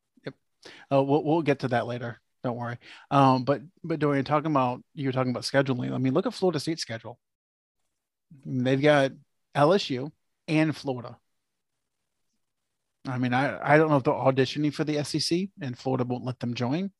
Uh, 0.91 1.01
we'll 1.03 1.23
we'll 1.23 1.41
get 1.41 1.59
to 1.59 1.69
that 1.69 1.87
later. 1.87 2.19
Don't 2.43 2.57
worry. 2.57 2.77
Um, 3.09 3.43
but 3.43 3.61
but 3.83 3.99
Dorian, 3.99 4.25
talking 4.25 4.51
about 4.51 4.81
you're 4.93 5.11
talking 5.11 5.31
about 5.31 5.43
scheduling. 5.43 5.93
I 5.93 5.97
mean, 5.97 6.13
look 6.13 6.25
at 6.25 6.33
Florida 6.33 6.59
State's 6.59 6.81
schedule. 6.81 7.19
They've 8.45 8.81
got 8.81 9.11
LSU 9.55 10.11
and 10.47 10.75
Florida. 10.75 11.17
I 13.07 13.17
mean, 13.17 13.33
I 13.33 13.73
I 13.73 13.77
don't 13.77 13.89
know 13.89 13.97
if 13.97 14.03
they're 14.03 14.13
auditioning 14.13 14.73
for 14.73 14.83
the 14.83 15.03
SEC 15.03 15.49
and 15.61 15.77
Florida 15.77 16.03
won't 16.03 16.25
let 16.25 16.39
them 16.39 16.53
join. 16.53 16.91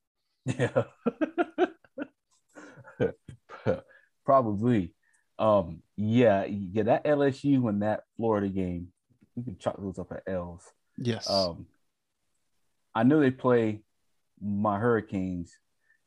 Yeah. 0.46 0.84
Probably. 4.26 4.94
Um, 5.40 5.82
yeah, 5.96 6.46
yeah, 6.46 6.84
that 6.84 7.06
LSU 7.06 7.68
and 7.68 7.82
that 7.82 8.04
Florida 8.16 8.48
game, 8.48 8.90
you 9.36 9.44
can 9.44 9.58
chalk 9.58 9.82
those 9.82 9.98
up 9.98 10.12
at 10.12 10.24
L's. 10.32 10.64
Yes. 10.98 11.30
Um, 11.30 11.66
I 12.96 13.04
know 13.04 13.20
they 13.20 13.32
play 13.32 13.82
my 14.42 14.80
Hurricanes. 14.80 15.58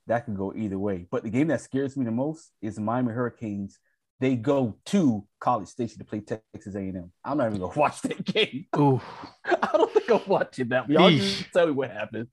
That 0.06 0.26
could 0.26 0.36
go 0.36 0.52
either 0.54 0.78
way. 0.78 1.06
But 1.10 1.22
the 1.22 1.30
game 1.30 1.48
that 1.48 1.60
scares 1.62 1.96
me 1.96 2.04
the 2.04 2.10
most 2.10 2.50
is 2.60 2.74
the 2.74 2.82
Miami 2.82 3.12
Hurricanes. 3.12 3.78
They 4.20 4.36
go 4.36 4.76
to 4.86 5.26
College 5.40 5.68
Station 5.68 5.98
to 5.98 6.04
play 6.04 6.20
Texas 6.20 6.74
A&M. 6.74 7.10
I'm 7.24 7.38
not 7.38 7.48
even 7.48 7.60
gonna 7.60 7.72
watch 7.78 8.02
that 8.02 8.24
game. 8.24 8.66
Ooh. 8.76 9.00
I 9.44 9.70
don't 9.72 9.92
think 9.92 10.10
I'm 10.10 10.20
watching 10.26 10.68
that. 10.68 10.88
Y'all 10.90 11.10
just 11.10 11.52
tell 11.52 11.66
me 11.66 11.72
what 11.72 11.90
happened. 11.90 12.28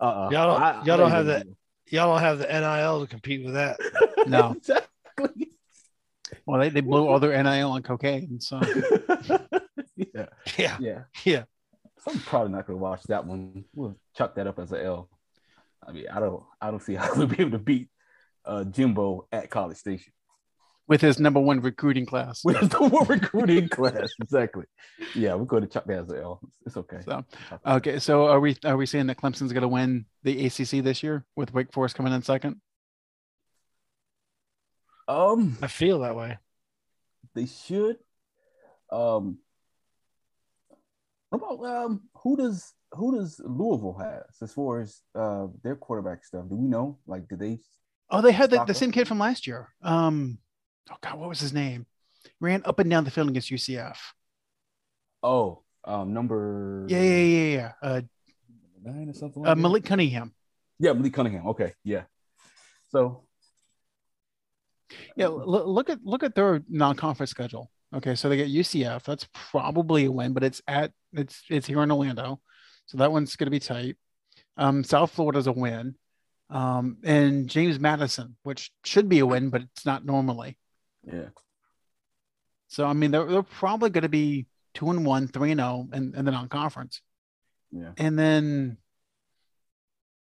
Uh-uh. 0.00 0.30
Y'all 0.30 0.52
don't- 0.54 0.62
I- 0.62 0.80
I 0.80 0.84
y'all 0.84 0.96
don't 0.96 1.10
have 1.10 1.26
even 1.28 1.38
that. 1.40 1.46
Y'all 1.92 2.12
don't 2.12 2.20
have 2.22 2.38
the 2.38 2.46
NIL 2.46 3.00
to 3.02 3.06
compete 3.06 3.44
with 3.44 3.54
that. 3.54 3.78
No. 4.26 4.52
exactly. 4.52 5.50
Well, 6.46 6.58
they, 6.60 6.70
they 6.70 6.80
blew 6.80 7.06
all 7.06 7.20
their 7.20 7.40
NIL 7.42 7.70
on 7.72 7.82
cocaine. 7.82 8.40
So 8.40 8.58
yeah, 9.96 10.26
Yeah. 10.56 10.76
yeah. 10.80 11.02
Yeah. 11.24 11.44
So 12.04 12.12
I'm 12.12 12.20
probably 12.20 12.52
not 12.52 12.66
gonna 12.66 12.78
watch 12.78 13.02
that 13.04 13.26
one. 13.26 13.64
We'll 13.74 13.96
chuck 14.16 14.34
that 14.34 14.46
up 14.46 14.58
as 14.58 14.72
a 14.72 14.82
L. 14.84 15.08
I 15.86 15.92
mean, 15.92 16.06
I 16.12 16.20
don't, 16.20 16.42
I 16.60 16.70
don't 16.70 16.82
see 16.82 16.94
how 17.00 17.14
we'll 17.16 17.26
be 17.26 17.40
able 17.40 17.52
to 17.52 17.58
beat 17.58 17.88
uh, 18.44 18.64
Jimbo 18.64 19.26
at 19.32 19.48
College 19.50 19.76
Station 19.78 20.12
with 20.86 21.00
his 21.00 21.18
number 21.18 21.40
one 21.40 21.60
recruiting 21.60 22.04
class. 22.04 22.44
with 22.44 22.70
the 22.70 22.86
one 22.86 23.06
recruiting 23.06 23.68
class. 23.68 24.10
Exactly. 24.22 24.64
Yeah, 25.14 25.34
we're 25.34 25.46
going 25.46 25.62
to 25.62 25.68
chuck 25.68 25.84
that 25.86 25.98
as 26.00 26.10
a 26.10 26.20
L. 26.20 26.40
It's 26.66 26.76
okay. 26.76 27.00
So 27.04 27.24
okay, 27.66 27.98
so 27.98 28.26
are 28.26 28.40
we 28.40 28.56
are 28.64 28.76
we 28.76 28.84
saying 28.86 29.06
that 29.06 29.16
Clemson's 29.16 29.52
going 29.52 29.62
to 29.62 29.68
win 29.68 30.04
the 30.24 30.46
ACC 30.46 30.84
this 30.84 31.02
year 31.02 31.24
with 31.36 31.54
Wake 31.54 31.72
Forest 31.72 31.94
coming 31.94 32.12
in 32.12 32.20
second? 32.22 32.60
Um, 35.08 35.56
I 35.62 35.66
feel 35.68 36.00
that 36.00 36.16
way. 36.16 36.38
they 37.34 37.46
should. 37.46 37.96
Um, 38.90 39.38
what 39.38 39.38
about 41.36 41.64
um, 41.64 42.02
who 42.22 42.36
does 42.36 42.72
who 42.92 43.16
does 43.18 43.40
Louisville 43.44 43.96
has 44.00 44.22
as 44.42 44.52
far 44.52 44.80
as 44.80 45.00
uh 45.14 45.46
their 45.62 45.76
quarterback 45.76 46.24
stuff? 46.24 46.48
Do 46.48 46.56
we 46.56 46.68
know? 46.68 46.98
Like, 47.06 47.28
did 47.28 47.38
they? 47.38 47.60
Oh, 48.10 48.20
they 48.20 48.32
had 48.32 48.50
the, 48.50 48.64
the 48.64 48.74
same 48.74 48.92
kid 48.92 49.08
from 49.08 49.18
last 49.18 49.46
year. 49.46 49.68
Um, 49.82 50.38
oh 50.90 50.96
God, 51.00 51.18
what 51.18 51.28
was 51.28 51.40
his 51.40 51.52
name? 51.52 51.86
Ran 52.40 52.62
up 52.64 52.78
and 52.78 52.88
down 52.90 53.04
the 53.04 53.10
field 53.10 53.28
against 53.28 53.50
UCF. 53.50 53.96
Oh, 55.22 55.62
um, 55.84 56.12
number 56.12 56.86
Yeah, 56.88 57.00
yeah, 57.00 57.24
yeah, 57.24 57.54
yeah. 57.56 57.72
Uh, 57.82 58.00
nine 58.82 59.08
or 59.08 59.14
something. 59.14 59.42
uh, 59.42 59.48
Like 59.48 59.56
that? 59.56 59.62
Malik 59.62 59.84
Cunningham. 59.84 60.34
Yeah, 60.78 60.92
Malik 60.92 61.14
Cunningham. 61.14 61.46
Okay, 61.48 61.72
yeah. 61.82 62.04
So 62.90 63.24
Yeah, 65.16 65.26
l- 65.26 65.72
look 65.72 65.90
at 65.90 65.98
look 66.04 66.22
at 66.22 66.34
their 66.34 66.62
non-conference 66.68 67.30
schedule. 67.30 67.70
Okay, 67.94 68.14
so 68.16 68.28
they 68.28 68.36
get 68.36 68.48
UCF. 68.48 69.04
That's 69.04 69.28
probably 69.32 70.06
a 70.06 70.12
win, 70.12 70.32
but 70.32 70.42
it's 70.42 70.60
at 70.66 70.92
it's 71.12 71.42
it's 71.48 71.66
here 71.66 71.82
in 71.82 71.92
Orlando, 71.92 72.40
so 72.86 72.98
that 72.98 73.12
one's 73.12 73.36
going 73.36 73.46
to 73.46 73.50
be 73.50 73.60
tight. 73.60 73.96
Um, 74.56 74.82
South 74.82 75.12
Florida's 75.12 75.46
a 75.46 75.52
win, 75.52 75.94
um, 76.50 76.98
and 77.04 77.48
James 77.48 77.78
Madison, 77.78 78.36
which 78.42 78.72
should 78.84 79.08
be 79.08 79.20
a 79.20 79.26
win, 79.26 79.50
but 79.50 79.62
it's 79.62 79.86
not 79.86 80.04
normally. 80.04 80.58
yeah, 81.06 81.28
So 82.68 82.84
I 82.84 82.92
mean, 82.94 83.12
they're 83.12 83.26
they're 83.26 83.42
probably 83.42 83.90
going 83.90 84.02
to 84.02 84.08
be 84.08 84.46
two 84.74 84.90
and 84.90 85.06
one, 85.06 85.28
three 85.28 85.52
and 85.52 85.60
zero, 85.60 85.88
and 85.92 86.14
in 86.16 86.24
the 86.24 86.32
non-conference, 86.32 87.00
yeah, 87.70 87.92
and 87.96 88.18
then 88.18 88.78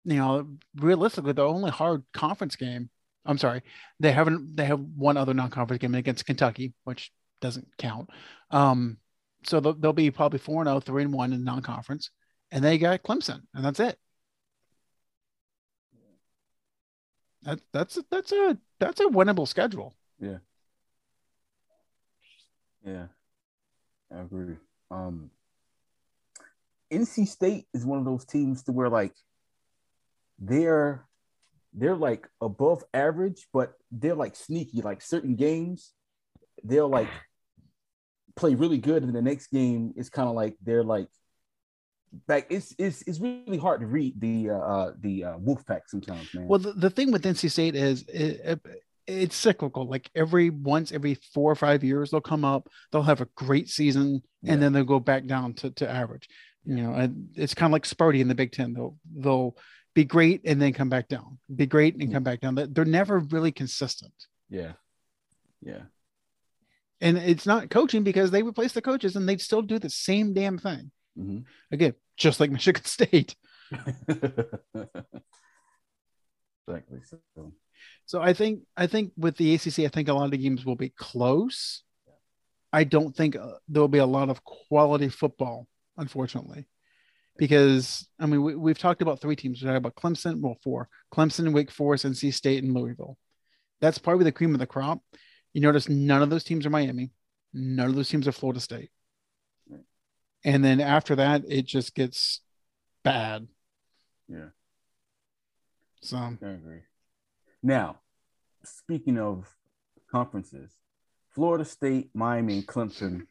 you 0.03 0.15
know, 0.15 0.47
realistically, 0.75 1.33
the 1.33 1.43
only 1.43 1.69
hard 1.69 2.03
conference 2.11 2.55
game. 2.55 2.89
I'm 3.23 3.37
sorry, 3.37 3.61
they 3.99 4.11
haven't. 4.11 4.55
They 4.55 4.65
have 4.65 4.79
one 4.79 5.15
other 5.15 5.35
non-conference 5.35 5.79
game 5.79 5.93
against 5.93 6.25
Kentucky, 6.25 6.73
which 6.85 7.11
doesn't 7.41 7.67
count. 7.77 8.09
Um, 8.51 8.97
so 9.43 9.59
they'll, 9.59 9.73
they'll 9.73 9.93
be 9.93 10.11
probably 10.11 10.39
four 10.39 10.61
and 10.61 10.69
zero, 10.69 10.79
three 10.79 11.03
and 11.03 11.13
one 11.13 11.33
in 11.33 11.43
non-conference, 11.43 12.11
and 12.51 12.63
they 12.63 12.77
got 12.77 13.03
Clemson, 13.03 13.41
and 13.53 13.65
that's 13.65 13.79
it. 13.79 13.97
That, 17.43 17.59
that's 17.73 17.97
that's 18.11 18.31
a 18.31 18.57
that's 18.79 18.99
a 18.99 19.05
winnable 19.05 19.47
schedule. 19.47 19.95
Yeah. 20.19 20.37
Yeah. 22.85 23.07
I 24.15 24.21
agree. 24.21 24.57
Um, 24.91 25.31
NC 26.91 27.27
State 27.27 27.65
is 27.73 27.85
one 27.85 27.97
of 27.97 28.05
those 28.05 28.25
teams 28.25 28.63
to 28.63 28.71
where 28.71 28.89
like 28.89 29.13
they're 30.37 31.05
they're 31.73 31.95
like 31.95 32.27
above 32.41 32.83
average, 32.93 33.47
but 33.53 33.73
they're 33.91 34.15
like 34.15 34.35
sneaky. 34.35 34.81
Like 34.81 35.01
certain 35.01 35.35
games, 35.35 35.93
they'll 36.63 36.89
like 36.89 37.07
play 38.35 38.55
really 38.55 38.77
good, 38.77 39.03
and 39.03 39.13
the 39.13 39.21
next 39.21 39.47
game 39.47 39.93
is 39.95 40.09
kind 40.09 40.27
of 40.29 40.35
like 40.35 40.55
they're 40.63 40.83
like 40.83 41.07
like 42.27 42.47
it's 42.49 42.75
it's 42.77 43.01
it's 43.03 43.19
really 43.19 43.57
hard 43.57 43.79
to 43.79 43.87
read 43.87 44.19
the 44.19 44.49
uh, 44.49 44.53
uh 44.57 44.93
the 44.99 45.23
uh, 45.23 45.37
Wolfpack 45.37 45.81
sometimes, 45.87 46.33
man. 46.33 46.47
Well, 46.47 46.59
the, 46.59 46.73
the 46.73 46.89
thing 46.89 47.11
with 47.11 47.23
NC 47.23 47.49
State 47.51 47.75
is 47.75 48.03
it, 48.07 48.41
it, 48.43 48.59
it's 49.07 49.35
cyclical. 49.35 49.87
Like 49.87 50.09
every 50.15 50.49
once 50.49 50.91
every 50.91 51.15
four 51.33 51.51
or 51.51 51.55
five 51.55 51.83
years, 51.83 52.11
they'll 52.11 52.21
come 52.21 52.45
up, 52.45 52.67
they'll 52.91 53.01
have 53.03 53.21
a 53.21 53.27
great 53.35 53.69
season, 53.69 54.21
Yeah. 54.41 54.53
and 54.53 54.61
then 54.61 54.73
they'll 54.73 54.83
go 54.83 54.99
back 54.99 55.25
down 55.25 55.53
to, 55.55 55.71
to 55.71 55.89
average. 55.89 56.27
You 56.65 56.75
know, 56.75 56.93
and 56.93 57.29
it's 57.35 57.55
kind 57.55 57.71
of 57.71 57.73
like 57.73 57.83
Sparty 57.83 58.19
in 58.19 58.27
the 58.27 58.35
Big 58.35 58.51
Ten. 58.51 58.73
They'll 58.73 58.95
they'll 59.15 59.55
be 59.93 60.05
great 60.05 60.41
and 60.45 60.61
then 60.61 60.73
come 60.73 60.89
back 60.89 61.07
down, 61.07 61.39
be 61.53 61.65
great 61.65 61.95
and 61.95 62.13
come 62.13 62.23
back 62.23 62.39
down. 62.41 62.55
They're 62.55 62.85
never 62.85 63.19
really 63.19 63.51
consistent. 63.51 64.13
yeah, 64.49 64.73
yeah, 65.61 65.81
And 67.01 67.17
it's 67.17 67.47
not 67.47 67.69
coaching 67.71 68.03
because 68.03 68.29
they 68.29 68.43
replace 68.43 68.73
the 68.73 68.81
coaches 68.81 69.15
and 69.15 69.27
they 69.27 69.37
still 69.37 69.63
do 69.63 69.79
the 69.79 69.89
same 69.89 70.33
damn 70.33 70.59
thing. 70.59 70.91
hmm 71.17 71.39
Again, 71.71 71.95
just 72.15 72.39
like 72.39 72.51
Michigan 72.57 72.85
State. 72.85 73.35
exactly. 76.67 76.99
So, 77.05 77.53
So 78.05 78.21
I 78.21 78.33
think 78.33 78.61
I 78.77 78.87
think 78.87 79.13
with 79.17 79.35
the 79.37 79.55
ACC, 79.55 79.79
I 79.79 79.87
think 79.87 80.07
a 80.07 80.13
lot 80.13 80.25
of 80.25 80.31
the 80.31 80.37
games 80.37 80.65
will 80.65 80.75
be 80.75 80.89
close. 80.89 81.83
I 82.73 82.83
don't 82.85 83.15
think 83.15 83.35
uh, 83.35 83.55
there 83.67 83.81
will 83.81 83.87
be 83.89 83.97
a 83.97 84.05
lot 84.05 84.29
of 84.29 84.43
quality 84.43 85.09
football, 85.09 85.67
unfortunately, 85.97 86.67
because 87.37 88.07
I 88.19 88.27
mean 88.27 88.43
we, 88.43 88.55
we've 88.55 88.77
talked 88.77 89.01
about 89.01 89.19
three 89.19 89.35
teams. 89.35 89.61
We 89.61 89.67
talked 89.67 89.77
about 89.77 89.95
Clemson, 89.95 90.39
well 90.39 90.57
four: 90.63 90.87
Clemson, 91.13 91.51
Wake 91.53 91.71
Forest, 91.71 92.05
NC 92.05 92.33
State, 92.33 92.63
and 92.63 92.73
Louisville. 92.73 93.17
That's 93.81 93.97
probably 93.97 94.25
the 94.25 94.31
cream 94.31 94.53
of 94.53 94.59
the 94.59 94.67
crop. 94.67 95.01
You 95.53 95.61
notice 95.61 95.89
none 95.89 96.21
of 96.21 96.29
those 96.29 96.43
teams 96.43 96.65
are 96.65 96.69
Miami. 96.69 97.11
None 97.53 97.89
of 97.89 97.95
those 97.95 98.09
teams 98.09 98.27
are 98.27 98.31
Florida 98.31 98.59
State. 98.59 98.89
Right. 99.69 99.81
And 100.45 100.63
then 100.63 100.79
after 100.79 101.15
that, 101.15 101.43
it 101.47 101.65
just 101.65 101.93
gets 101.95 102.41
bad. 103.03 103.47
yeah. 104.27 104.49
So 106.01 106.17
I 106.17 106.29
agree. 106.41 106.81
Now, 107.61 107.99
speaking 108.63 109.19
of 109.19 109.47
conferences, 110.09 110.71
Florida 111.29 111.65
State, 111.65 112.09
Miami, 112.13 112.55
and 112.55 112.67
Clemson 112.67 113.27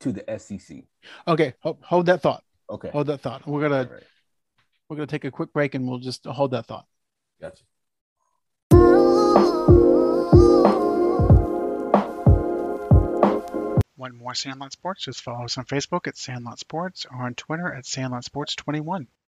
to 0.00 0.12
the 0.12 0.24
SEC. 0.38 0.84
Okay, 1.26 1.54
hold, 1.60 1.78
hold 1.82 2.06
that 2.06 2.22
thought. 2.22 2.42
Okay. 2.70 2.90
Hold 2.90 3.06
that 3.08 3.20
thought. 3.20 3.46
We're 3.46 3.62
gonna 3.62 3.88
right. 3.90 4.02
we're 4.88 4.96
gonna 4.96 5.06
take 5.06 5.24
a 5.24 5.30
quick 5.30 5.52
break 5.52 5.74
and 5.74 5.88
we'll 5.88 5.98
just 5.98 6.24
hold 6.26 6.52
that 6.52 6.66
thought. 6.66 6.86
Gotcha. 7.40 7.64
Want 13.98 14.14
more 14.14 14.32
Sandlot 14.32 14.70
Sports? 14.70 15.06
Just 15.06 15.22
follow 15.22 15.46
us 15.46 15.58
on 15.58 15.64
Facebook 15.64 16.06
at 16.06 16.16
Sandlot 16.16 16.60
Sports 16.60 17.04
or 17.10 17.24
on 17.26 17.34
Twitter 17.34 17.74
at 17.74 17.84
Sandlot 17.84 18.22
Sports 18.22 18.54
21. 18.54 19.08